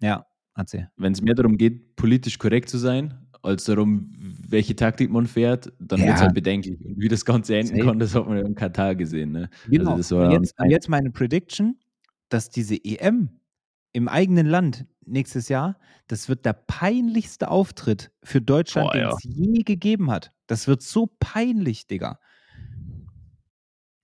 [0.00, 0.26] Ja,
[0.56, 0.90] erzähl.
[0.96, 4.12] wenn's mehr darum geht, politisch korrekt zu sein, als darum,
[4.48, 6.20] welche Taktik man fährt, dann Ja.
[6.20, 6.78] halt bedenklich.
[6.84, 7.86] Und wie das Ganze enden Safe.
[7.88, 9.50] kann, das hat man ja in Katar gesehen, ne?
[9.64, 9.96] Also, Genau.
[10.18, 11.78] war jetzt jetzt meine Prediction,
[12.28, 13.28] dass diese EM
[13.92, 19.08] im eigenen Land nächstes Jahr, das wird der peinlichste Auftritt für Deutschland, Boah, ja.
[19.10, 20.32] den's je gegeben hat.
[20.46, 22.18] Das wird so peinlich, Digga.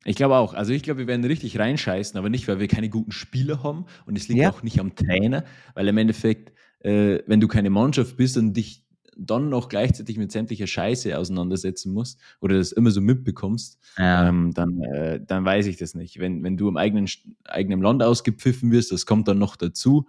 [0.05, 0.55] Ich glaube auch.
[0.55, 3.87] Also, ich glaube, wir werden richtig reinscheißen, aber nicht, weil wir keine guten Spieler haben
[4.07, 4.51] und es liegt Ja.
[4.51, 8.85] auch nicht am Trainer, weil im Endeffekt, äh, wenn du keine Mannschaft bist und dich
[9.19, 14.29] dann noch gleichzeitig mit sämtlicher Scheiße auseinandersetzen musst oder das immer so mitbekommst, Ja.
[14.29, 16.19] ähm, dann äh, dann weiß ich das nicht.
[16.21, 17.09] Wenn wenn du im eigenen
[17.45, 20.07] eigenen Land ausgepfiffen wirst, das kommt dann noch dazu.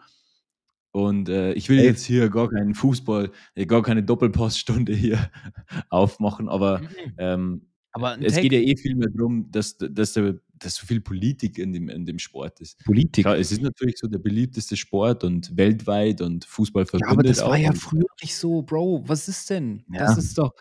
[0.91, 1.87] Und, äh, ich will Safe.
[1.87, 5.19] jetzt hier gar keinen Fußball äh, gar keine Doppelpassstunde hier
[5.89, 6.87] aufmachen, aber, Mhm.
[7.19, 7.61] ähm,
[7.93, 11.01] Aber es geht Take ja eh vielmehr drum, dass d dass da dass so viel
[11.01, 12.83] Politik in dem in dem Sport ist.
[12.85, 13.23] Politik.
[13.25, 17.37] Klar, es ist natürlich so der beliebteste Sport und weltweit und Fußball Ja, aber verbindet
[17.37, 19.03] das war ja früher nicht so, Bro.
[19.07, 19.85] Was ist denn?
[19.95, 20.17] Das Ja.
[20.17, 20.51] ist doch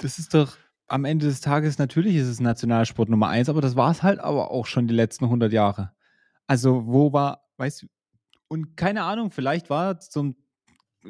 [0.00, 0.56] das ist doch
[0.88, 4.50] am Ende des Tages natürlich ist es Nationalsport Nummer 1, aber das war's halt aber
[4.50, 5.92] auch schon die letzten 100 Jahre.
[6.46, 7.86] Also, wo war weißt du
[8.48, 10.36] und keine Ahnung, vielleicht war zum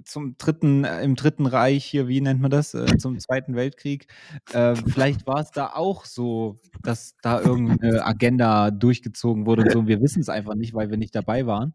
[0.05, 4.07] zum dritten, äh, im Dritten Reich hier, wie nennt man das, äh, zum Zweiten Weltkrieg.
[4.53, 9.87] Äh, vielleicht war es da auch so, dass da irgendeine Agenda durchgezogen wurde und so.
[9.87, 11.75] Wir wissen es einfach nicht, weil wir nicht dabei waren.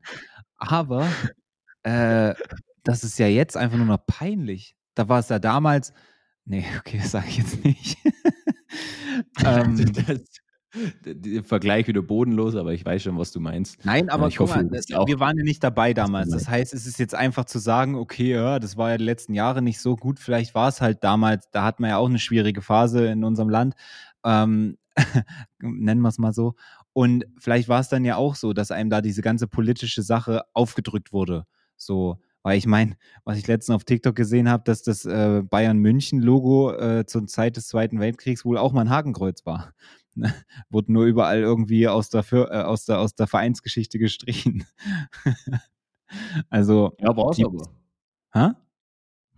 [0.57, 1.07] Aber
[1.83, 2.33] äh,
[2.83, 4.75] das ist ja jetzt einfach nur noch peinlich.
[4.95, 5.93] Da war es ja damals.
[6.45, 7.97] Nee, okay, das sage ich jetzt nicht.
[9.45, 10.21] ähm, das,
[11.03, 13.83] der Vergleich wieder bodenlos, aber ich weiß schon, was du meinst.
[13.85, 16.29] Nein, aber ich hoffe, mal, wir waren ja nicht dabei damals.
[16.29, 19.33] Das heißt, es ist jetzt einfach zu sagen, okay, ja, das war ja die letzten
[19.33, 20.19] Jahre nicht so gut.
[20.19, 23.49] Vielleicht war es halt damals, da hat man ja auch eine schwierige Phase in unserem
[23.49, 23.75] Land.
[24.23, 24.77] Ähm,
[25.59, 26.55] nennen wir es mal so.
[26.93, 30.43] Und vielleicht war es dann ja auch so, dass einem da diese ganze politische Sache
[30.53, 31.45] aufgedrückt wurde.
[31.77, 36.71] So, weil ich meine, was ich letztens auf TikTok gesehen habe, dass das äh, Bayern-München-Logo
[36.73, 39.73] äh, zur Zeit des Zweiten Weltkriegs wohl auch mal ein Hakenkreuz war.
[40.19, 40.33] Ne?
[40.69, 44.65] Wurde nur überall irgendwie aus der, äh, aus der, aus der Vereinsgeschichte gestrichen.
[46.49, 46.95] also.
[46.99, 47.69] Ja, war es aber.
[48.33, 48.49] Hä?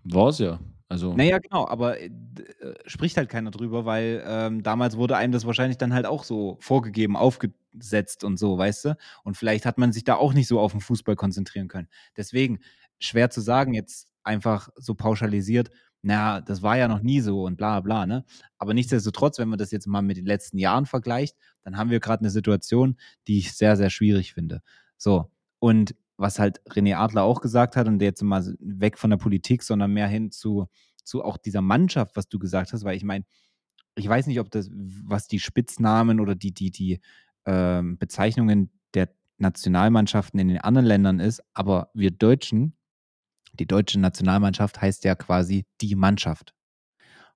[0.04, 0.60] War es ja.
[0.92, 1.14] Also.
[1.14, 5.46] Naja, genau, aber äh, äh, spricht halt keiner drüber, weil ähm, damals wurde einem das
[5.46, 8.98] wahrscheinlich dann halt auch so vorgegeben, aufgesetzt und so, weißt du?
[9.24, 11.88] Und vielleicht hat man sich da auch nicht so auf den Fußball konzentrieren können.
[12.18, 12.60] Deswegen,
[13.00, 15.70] schwer zu sagen, jetzt einfach so pauschalisiert,
[16.04, 18.26] naja, das war ja noch nie so und bla bla, ne?
[18.58, 22.00] Aber nichtsdestotrotz, wenn man das jetzt mal mit den letzten Jahren vergleicht, dann haben wir
[22.00, 22.98] gerade eine Situation,
[23.28, 24.62] die ich sehr, sehr schwierig finde.
[24.98, 29.10] So, und was halt René Adler auch gesagt hat, und der jetzt mal weg von
[29.10, 30.68] der Politik, sondern mehr hin zu,
[31.04, 33.26] zu auch dieser Mannschaft, was du gesagt hast, weil ich meine,
[33.96, 37.02] ich weiß nicht, ob das, was die Spitznamen oder die, die, die
[37.46, 42.76] ähm, Bezeichnungen der Nationalmannschaften in den anderen Ländern ist, aber wir Deutschen
[43.54, 46.54] die deutsche Nationalmannschaft heißt ja quasi die Mannschaft.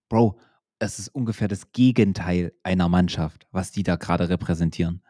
[0.10, 0.40] Bro,
[0.80, 5.02] es ist ungefähr das Gegenteil einer Mannschaft, was die da gerade repräsentieren.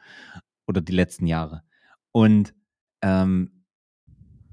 [0.68, 1.64] Oder die letzten Jahre.
[2.12, 2.54] Und
[3.02, 3.66] ähm,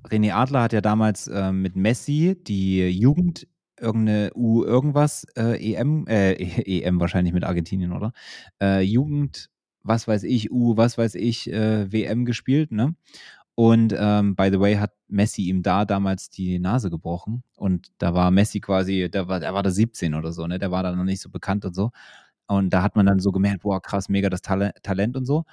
[0.05, 3.47] René Adler hat ja damals äh, mit Messi die Jugend
[3.81, 6.33] irgendeine U irgendwas äh, EM äh,
[6.83, 8.13] EM wahrscheinlich mit Argentinien oder
[8.61, 9.49] äh, Jugend
[9.83, 12.95] was weiß ich U was weiß ich äh, WM gespielt ne
[13.55, 17.43] und ähm, by the way hat Messi ihm da damals die Nase gebrochen.
[17.57, 20.59] Und da war Messi quasi, der war, der war da 17 oder so, ne?
[20.59, 21.91] Der war da noch nicht so bekannt und so.
[22.49, 25.45] Und da hat man dann so gemerkt, boah, krass, mega das Talent und so.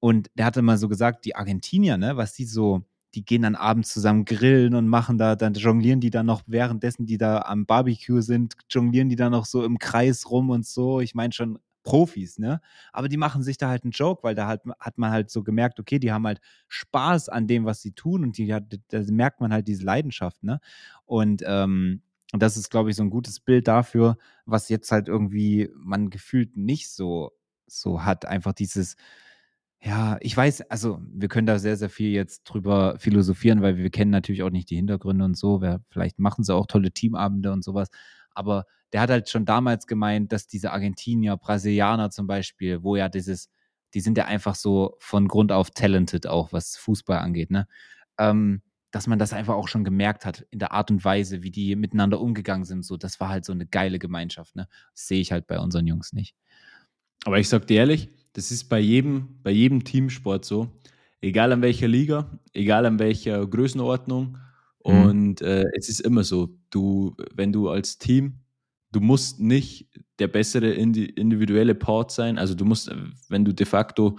[0.00, 2.82] Und der hatte mal so gesagt, die Argentinier, ne, was die so,
[3.14, 7.06] die gehen dann abends zusammen grillen und machen da, dann jonglieren die dann noch währenddessen,
[7.06, 11.00] die da am Barbecue sind, jonglieren die dann noch so im Kreis rum und so.
[11.00, 12.60] Ich meine schon Profis, ne?
[12.92, 15.42] Aber die machen sich da halt einen Joke, weil da halt, hat man halt so
[15.42, 19.40] gemerkt, okay, die haben halt Spaß an dem, was sie tun und die, da merkt
[19.40, 20.60] man halt diese Leidenschaft, ne?
[21.04, 22.02] Und ähm,
[22.32, 24.16] das ist, glaube ich, so ein gutes Bild dafür,
[24.46, 27.32] was jetzt halt irgendwie man gefühlt nicht so,
[27.66, 28.24] so hat.
[28.24, 28.96] Einfach dieses,
[29.80, 33.90] ja, ich weiß, also wir können da sehr, sehr viel jetzt drüber philosophieren, weil wir
[33.90, 35.60] kennen natürlich auch nicht die Hintergründe und so.
[35.90, 37.88] vielleicht machen sie auch tolle Teamabende und sowas.
[38.34, 43.08] Aber der hat halt schon damals gemeint, dass diese Argentinier, Brasilianer zum Beispiel, wo ja
[43.08, 43.50] dieses,
[43.94, 47.66] die sind ja einfach so von Grund auf talented, auch was Fußball angeht, ne?
[48.18, 51.50] Ähm, dass man das einfach auch schon gemerkt hat in der Art und Weise, wie
[51.50, 52.84] die miteinander umgegangen sind.
[52.84, 54.68] So, das war halt so eine geile Gemeinschaft, ne?
[54.94, 56.36] Das sehe ich halt bei unseren Jungs nicht.
[57.24, 60.68] Aber ich sag dir ehrlich, das ist bei jedem, bei jedem Teamsport so.
[61.20, 64.38] Egal an welcher Liga, egal an welcher Größenordnung.
[64.84, 65.02] Mhm.
[65.02, 68.42] Und äh, es ist immer so, du, wenn du als Team
[68.92, 72.38] du musst nicht der bessere individuelle Part sein.
[72.38, 72.94] Also du musst,
[73.28, 74.18] wenn du de facto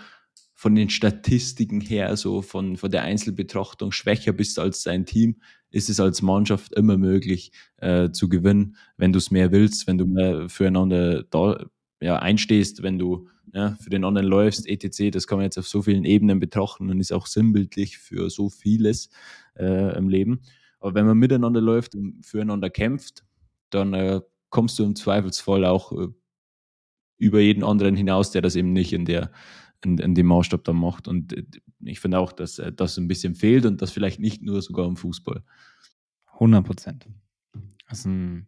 [0.55, 5.89] von den Statistiken her, so von, von der Einzelbetrachtung schwächer bist als dein Team, ist
[5.89, 10.05] es als Mannschaft immer möglich äh, zu gewinnen, wenn du es mehr willst, wenn du
[10.05, 11.66] mehr füreinander da,
[12.01, 15.11] ja, einstehst, wenn du ja, für den anderen läufst, etc.
[15.11, 18.49] Das kann man jetzt auf so vielen Ebenen betrachten und ist auch sinnbildlich für so
[18.49, 19.09] vieles
[19.57, 20.41] äh, im Leben.
[20.79, 23.23] Aber wenn man miteinander läuft und füreinander kämpft,
[23.69, 26.07] dann äh, kommst du im Zweifelsfall auch äh,
[27.17, 29.31] über jeden anderen hinaus, der das eben nicht in der
[29.85, 31.07] in, in dem Maßstab dann macht.
[31.07, 31.45] Und äh,
[31.83, 34.87] ich finde auch, dass äh, das ein bisschen fehlt und das vielleicht nicht nur sogar
[34.87, 35.43] im Fußball.
[36.33, 37.07] 100 Prozent.
[37.87, 38.47] Das ist ein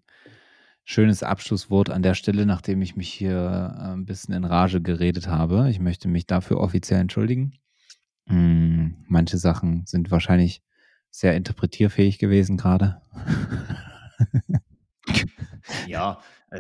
[0.86, 5.70] schönes Abschlusswort an der Stelle, nachdem ich mich hier ein bisschen in Rage geredet habe.
[5.70, 7.54] Ich möchte mich dafür offiziell entschuldigen.
[8.28, 10.62] Hm, manche Sachen sind wahrscheinlich
[11.10, 13.02] sehr interpretierfähig gewesen gerade.
[15.88, 16.20] Ja,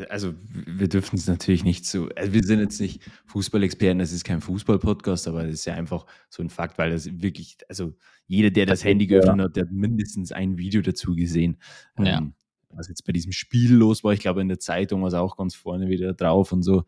[0.09, 4.23] also wir dürfen es natürlich nicht so, also wir sind jetzt nicht Fußballexperten, das ist
[4.23, 7.93] kein Fußball-Podcast, aber das ist ja einfach so ein Fakt, weil das wirklich, also
[8.27, 11.57] jeder, der das Handy geöffnet hat, der hat mindestens ein Video dazu gesehen.
[11.99, 12.17] Ja.
[12.17, 12.33] Ähm,
[12.75, 15.37] was jetzt bei diesem Spiel los war, ich glaube in der Zeitung war es auch
[15.37, 16.83] ganz vorne wieder drauf und so.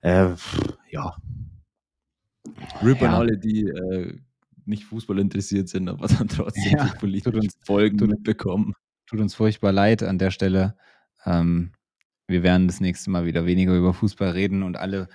[0.00, 0.34] Äh,
[0.90, 1.16] ja.
[2.82, 3.08] Rip ja.
[3.08, 4.18] an alle, die äh,
[4.66, 8.74] nicht Fußball interessiert sind, aber dann trotzdem ja, politischen Folgen mitbekommen.
[9.06, 10.76] tut uns furchtbar leid an der Stelle.
[11.24, 11.72] Ähm,
[12.26, 15.08] wir werden das nächste Mal wieder weniger über Fußball reden und alle,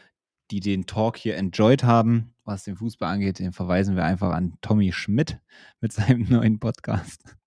[0.52, 4.58] die den Talk hier enjoyed haben, was den Fußball angeht, den verweisen wir einfach an
[4.62, 5.40] Tommy Schmidt
[5.82, 7.39] mit seinem neuen Podcast.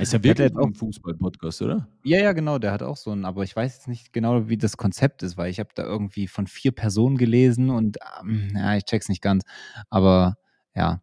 [0.00, 1.88] Ist ja wirklich auch- ein Fußball-Podcast, oder?
[2.04, 4.56] Ja, ja, genau, der hat auch so einen, aber ich weiß jetzt nicht genau, wie
[4.56, 8.76] das Konzept ist, weil ich habe da irgendwie von vier Personen gelesen und ähm, ja,
[8.76, 9.44] ich check's nicht ganz.
[9.90, 10.36] Aber
[10.74, 11.02] ja,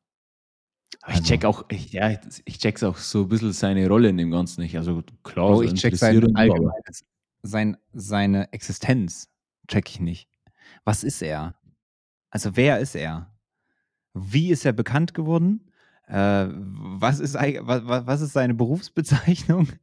[1.01, 4.09] Aber ich Also- check auch, ich, ja, ich check's auch so ein bisschen seine Rolle
[4.09, 4.77] in dem Ganzen nicht.
[4.77, 7.03] Also klar, oh, so ich check sein allgemeines,
[7.41, 9.27] sein, seine Existenz
[9.67, 10.29] check ich nicht.
[10.85, 11.55] Was ist er?
[12.29, 13.29] Also wer ist er?
[14.13, 15.69] Wie ist er bekannt geworden?
[16.07, 19.67] Äh, was, ist, eig- wa- wa- was ist seine Berufsbezeichnung?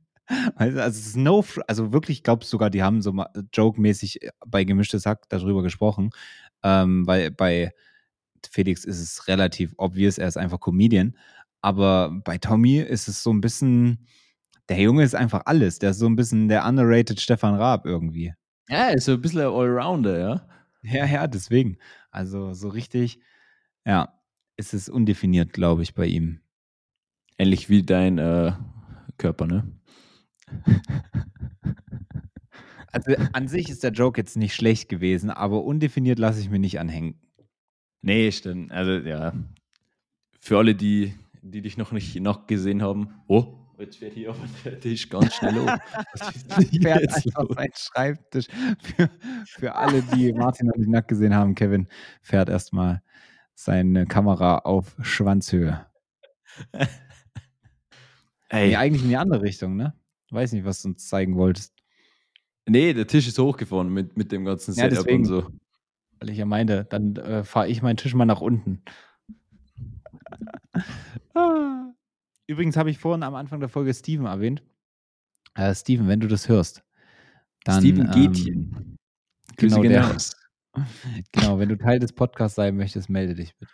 [0.54, 3.12] Also, also, no, fr- also wirklich, ich glaube sogar, die haben so
[3.52, 6.10] joke-mäßig bei Gemischtes Hack darüber gesprochen,
[6.62, 7.72] ähm, weil bei
[8.48, 11.16] Felix ist es relativ obvious, er ist einfach Comedian,
[11.62, 14.06] aber bei Tommy ist es so ein bisschen,
[14.68, 18.32] der Junge ist einfach alles, der ist so ein bisschen der underrated Stefan Raab irgendwie.
[18.68, 20.46] Ja, ist so ein bisschen Allrounder, ja.
[20.82, 21.76] Ja, ja, deswegen.
[22.12, 23.18] Also so richtig,
[23.84, 24.14] ja,
[24.60, 26.40] ist es undefiniert, glaube ich, bei ihm.
[27.38, 28.52] Ähnlich wie dein äh,
[29.18, 29.64] Körper, ne?
[32.92, 36.58] Also an sich ist der Joke jetzt nicht schlecht gewesen, aber undefiniert lasse ich mir
[36.58, 37.20] nicht anhängen.
[38.02, 38.72] Nee, stimmt.
[38.72, 39.32] Also, ja.
[40.40, 43.14] Für alle, die, die dich noch nicht noch gesehen haben.
[43.28, 45.78] Oh, jetzt fährt hier aber der Tisch ganz schnell hoch.
[46.18, 46.52] Was ist
[46.82, 47.56] Fährt jetzt einfach los?
[47.56, 48.46] sein Schreibtisch.
[48.82, 49.10] Für,
[49.46, 51.86] für alle, die Martin noch nicht nackt gesehen haben, Kevin
[52.22, 53.02] fährt erstmal
[53.64, 55.84] seine Kamera auf Schwanzhöhe.
[56.72, 56.86] Nee,
[58.48, 59.94] Ey, eigentlich in die andere Richtung, ne?
[60.30, 61.74] Weiß nicht, was du uns zeigen wolltest.
[62.66, 65.18] nee, der Tisch ist hochgefahren mit, mit dem ganzen Ja, Setup deswegen.
[65.20, 65.46] und so.
[66.18, 68.82] Weil ich ja meinte, dann äh, fahre ich meinen Tisch mal nach unten.
[72.46, 74.62] Übrigens habe ich vorhin am Anfang der Folge Steven erwähnt.
[75.54, 76.82] Äh, Steven, wenn du das hörst,
[77.64, 77.80] dann.
[77.80, 78.96] Steven ähm, Gätchen.
[79.56, 80.36] Grüße genau, der- raus.
[81.32, 83.72] Genau, wenn du Teil des Podcasts sein möchtest, melde dich bitte.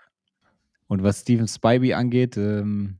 [0.88, 2.98] Und was Steven Spivey angeht, ähm,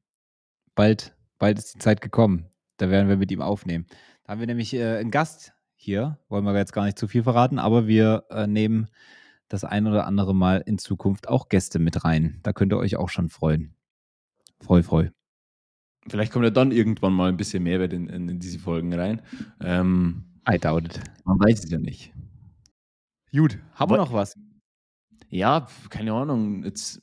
[0.74, 2.46] bald, bald ist die Zeit gekommen.
[2.78, 3.86] Da werden wir mit ihm aufnehmen.
[4.24, 7.22] Da haben wir nämlich äh, einen Gast hier, wollen wir jetzt gar nicht zu viel
[7.22, 8.88] verraten, aber wir äh, nehmen
[9.48, 12.40] das ein oder andere Mal in Zukunft auch Gäste mit rein.
[12.42, 13.74] Da könnt ihr euch auch schon freuen.
[14.60, 15.08] Freu, freu.
[16.08, 19.22] Vielleicht kommt ja dann irgendwann mal ein bisschen Mehrwert in, in, in diese Folgen rein.
[19.60, 21.00] Ähm, I doubt it.
[21.24, 22.12] man weiß es ja nicht.
[23.36, 24.34] Gut, haben wir noch was?
[25.28, 26.64] Ja, keine Ahnung.
[26.64, 27.02] Jetzt,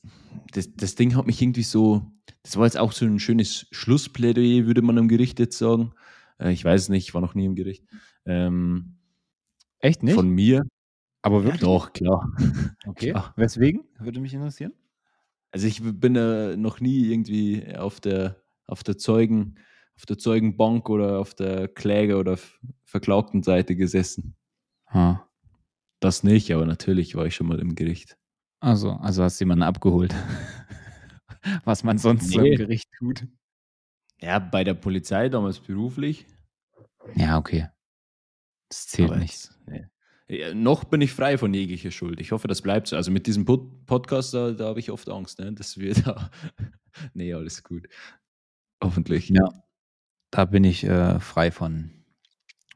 [0.54, 2.12] das, das Ding hat mich irgendwie so.
[2.44, 5.94] Das war jetzt auch so ein schönes Schlussplädoyer, würde man im Gericht jetzt sagen.
[6.40, 7.86] Äh, ich weiß es nicht, ich war noch nie im Gericht.
[8.26, 8.98] Ähm,
[9.80, 10.16] Echt nicht?
[10.16, 10.64] Von mir.
[11.22, 11.62] aber Ja, wirklich?
[11.62, 12.32] doch, klar.
[12.88, 13.12] okay.
[13.12, 13.34] klar.
[13.36, 13.84] Weswegen?
[14.00, 14.74] Würde mich interessieren.
[15.52, 19.56] Also ich bin äh, noch nie irgendwie auf der, auf der Zeugen,
[19.98, 24.36] auf der Zeugenbank oder auf der Kläger- oder F- Verklagtenseite gesessen.
[24.88, 25.28] Ha.
[26.04, 28.18] Das nicht, aber natürlich war ich schon mal im Gericht.
[28.60, 30.14] Also, also hast du jemanden abgeholt.
[31.64, 32.52] Was man sonst so Nee.
[32.52, 33.26] im Gericht tut.
[34.20, 36.26] Ja, bei der Polizei damals beruflich.
[37.16, 37.70] Ja, okay.
[38.68, 39.50] Das zählt aber nicht.
[39.68, 39.86] nee.
[40.28, 42.20] ja, noch bin ich frei von jeglicher Schuld.
[42.20, 42.98] Ich hoffe, das bleibt so.
[42.98, 45.54] Also mit diesem Pod Podcast, da, da habe ich oft Angst, ne?
[45.54, 46.30] dass wir da.
[47.14, 47.88] nee, alles gut.
[48.84, 49.30] Hoffentlich.
[49.30, 49.48] Ja.
[50.32, 52.03] Da bin ich äh, frei von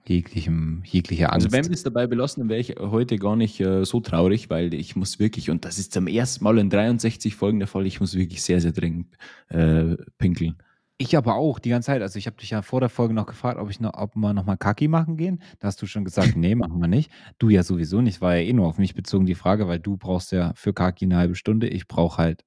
[0.09, 1.47] jeglichem, jeglicher Angst.
[1.47, 4.49] Also wenn wir es dabei belassen, dann wäre ich heute gar nicht äh, so traurig,
[4.49, 7.85] weil ich muss wirklich, und das ist zum ersten Mal in 63 Folgen der Fall,
[7.85, 9.17] ich muss wirklich sehr, sehr dringend
[9.49, 10.57] äh, pinkeln.
[10.97, 12.01] ich aber auch die ganze Zeit.
[12.01, 14.33] Also ich habe dich ja vor der Folge noch gefragt, ob ich noch, ob wir
[14.33, 15.41] nochmal Kaki machen gehen.
[15.59, 17.11] Da hast du schon gesagt, nee, machen wir nicht.
[17.37, 18.21] Du ja sowieso nicht.
[18.21, 21.05] War ja eh nur auf mich bezogen die Frage, weil du brauchst ja für Kaki
[21.05, 21.67] eine halbe Stunde.
[21.67, 22.43] Ich brauche halt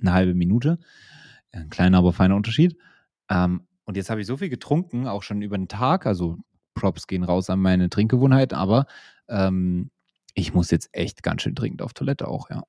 [0.00, 0.78] eine halbe Minute.
[1.52, 2.76] Ein kleiner, aber feiner Unterschied.
[3.30, 6.06] Ähm, und jetzt habe ich so viel getrunken, auch schon über den Tag.
[6.06, 6.36] Also
[6.78, 8.86] Props gehen raus an meine Trinkgewohnheit, aber
[9.28, 9.90] ähm,
[10.34, 12.62] ich muss jetzt echt ganz schön dringend auf Toilette auch, ja.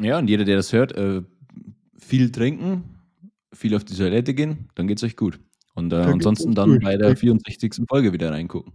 [0.00, 1.22] Ja, und jeder, der das hört, äh,
[1.96, 2.98] viel trinken,
[3.52, 5.38] viel auf die Toilette gehen, dann geht's euch gut.
[5.74, 6.82] Und äh, ansonsten dann gut.
[6.82, 7.84] bei der 64.
[7.88, 8.72] Folge wieder reingucken.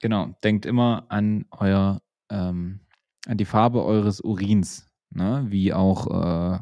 [0.00, 2.80] Genau, denkt immer an euer, ähm,
[3.26, 5.46] an die Farbe eures Urins, ne?
[5.48, 6.58] Wie auch, äh,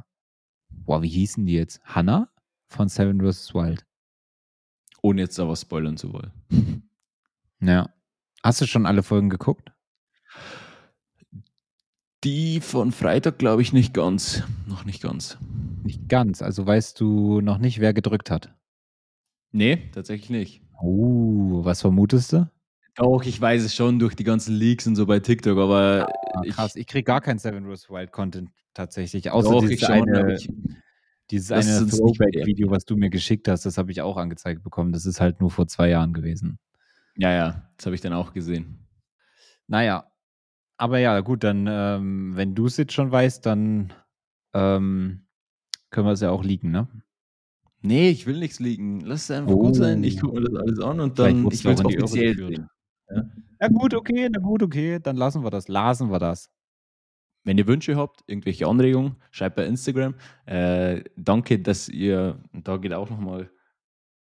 [0.70, 1.82] boah, wie hießen die jetzt?
[1.84, 2.30] Hannah
[2.68, 3.54] von Seven vs.
[3.54, 3.84] Wild.
[5.02, 6.32] Ohne jetzt da was spoilern zu wollen.
[7.60, 7.90] Ja.
[8.42, 9.72] Hast du schon alle Folgen geguckt?
[12.24, 14.42] Die von Freitag glaube ich nicht ganz.
[14.66, 15.38] Noch nicht ganz.
[15.82, 16.40] Nicht ganz.
[16.40, 18.54] Also weißt du noch nicht, wer gedrückt hat.
[19.52, 20.62] Nee, tatsächlich nicht.
[20.82, 22.50] Uh, was vermutest du?
[22.96, 26.40] Doch, ich weiß es schon durch die ganzen Leaks und so bei TikTok, aber Ah,
[26.44, 27.90] ich, krass, ich krieg gar keinen Seven vs.
[27.90, 30.34] Wild Content tatsächlich, außer doch, dieses ich eine.
[30.34, 30.48] ich,
[31.30, 34.92] Dieses eine Throwback-Video, was du mir geschickt hast, das habe ich auch angezeigt bekommen.
[34.92, 36.58] Das ist halt nur vor zwei Jahren gewesen.
[37.16, 38.86] Ja, ja, das habe ich dann auch gesehen.
[39.66, 40.10] Naja,
[40.76, 43.92] aber ja, gut, dann, ähm, wenn du es jetzt schon weißt, dann
[44.52, 45.26] ähm,
[45.90, 46.88] können wir es ja auch liegen, ne?
[47.80, 49.00] Nee, ich will nichts liegen.
[49.00, 50.02] Lass es einfach gut sein.
[50.04, 52.68] Ich gucke mir das alles an und dann ich will es offiziell sehen.
[53.60, 56.50] Na gut, okay, na gut, okay, dann lassen wir das, lasen wir das.
[57.44, 60.14] Wenn ihr Wünsche habt, irgendwelche Anregungen, schreibt bei Instagram.
[60.46, 63.50] Äh, danke, dass ihr, und da geht auch nochmal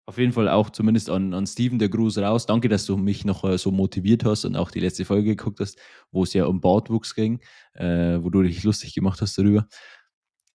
[0.08, 2.46] auf jeden Fall auch zumindest an, an Steven der Gruß raus.
[2.46, 5.60] Danke, dass du mich noch äh, so motiviert hast und auch die letzte Folge geguckt
[5.60, 5.80] hast,
[6.12, 7.40] wo es ja um Bartwuchs ging,
[7.74, 9.68] äh, wo du dich lustig gemacht hast darüber.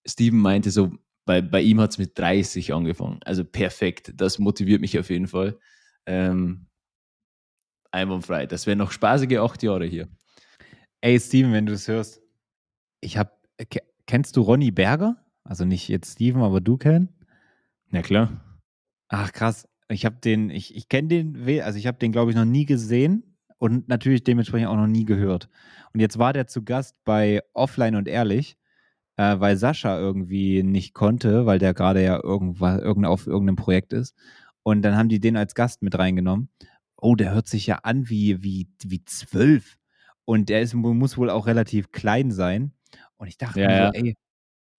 [0.06, 0.92] Steven meinte so,
[1.26, 3.18] bei, bei ihm hat es mit 30 angefangen.
[3.24, 4.12] Also perfekt.
[4.16, 5.58] Das motiviert mich auf jeden Fall.
[6.06, 6.66] Ähm,
[7.90, 8.46] einwandfrei.
[8.46, 10.08] Das wären noch spaßige acht Jahre hier.
[11.00, 12.20] Ey, Steven, wenn du es hörst,
[13.00, 13.38] ich hab,
[13.70, 15.16] ke- kennst du Ronny Berger?
[15.44, 17.12] Also nicht jetzt Steven, aber du kennst?
[17.90, 18.44] Na klar.
[19.10, 19.68] Ach krass.
[19.88, 22.64] Ich habe den, ich, ich kenne den, also ich habe den, glaube ich, noch nie
[22.64, 25.48] gesehen und natürlich dementsprechend auch noch nie gehört.
[25.92, 28.56] Und jetzt war der zu Gast bei Offline und Ehrlich,
[29.16, 33.92] äh, weil Sascha irgendwie nicht konnte, weil der gerade ja irgendwas, irgend, auf irgendeinem Projekt
[33.94, 34.14] ist.
[34.64, 36.50] Und dann haben die den als Gast mit reingenommen.
[36.96, 39.78] Oh, der hört sich ja an wie, wie, wie zwölf.
[40.26, 42.74] Und der ist, muss wohl auch relativ klein sein.
[43.18, 43.88] Und ich dachte Ja, mir ja.
[43.88, 44.16] so, ey,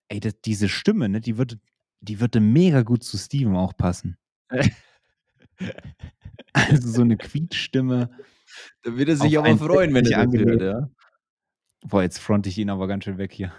[0.10, 1.60] ey das, diese Stimme, ne, die würde,
[2.02, 4.18] die würde mega gut zu Steven auch passen.
[6.54, 8.10] Also so eine Quietschstimme.
[8.84, 10.62] Da wird er sich aber ein freuen, wenn Bett er das nicht hört, angelegt.
[10.62, 10.90] ja.
[11.88, 13.54] Boah, jetzt fronte ich ihn aber ganz schön weg hier.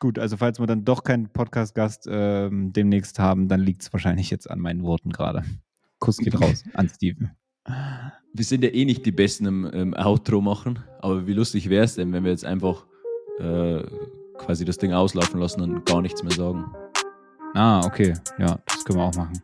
[0.00, 4.28] Gut, also falls wir dann doch keinen Podcast-Gast ähm, demnächst haben, dann liegt es wahrscheinlich
[4.30, 5.44] jetzt an meinen Worten gerade.
[6.00, 7.30] Kuss geht raus an Steven.
[8.34, 11.84] Wir sind ja eh nicht die Besten im, im Outro machen, aber wie lustig wäre
[11.84, 12.86] es denn, wenn wir jetzt einfach
[13.38, 13.82] äh,
[14.36, 16.66] quasi das Ding auslaufen lassen und gar nichts mehr sagen.
[17.54, 18.14] Ah, okay.
[18.38, 19.40] Ja, das können wir auch machen.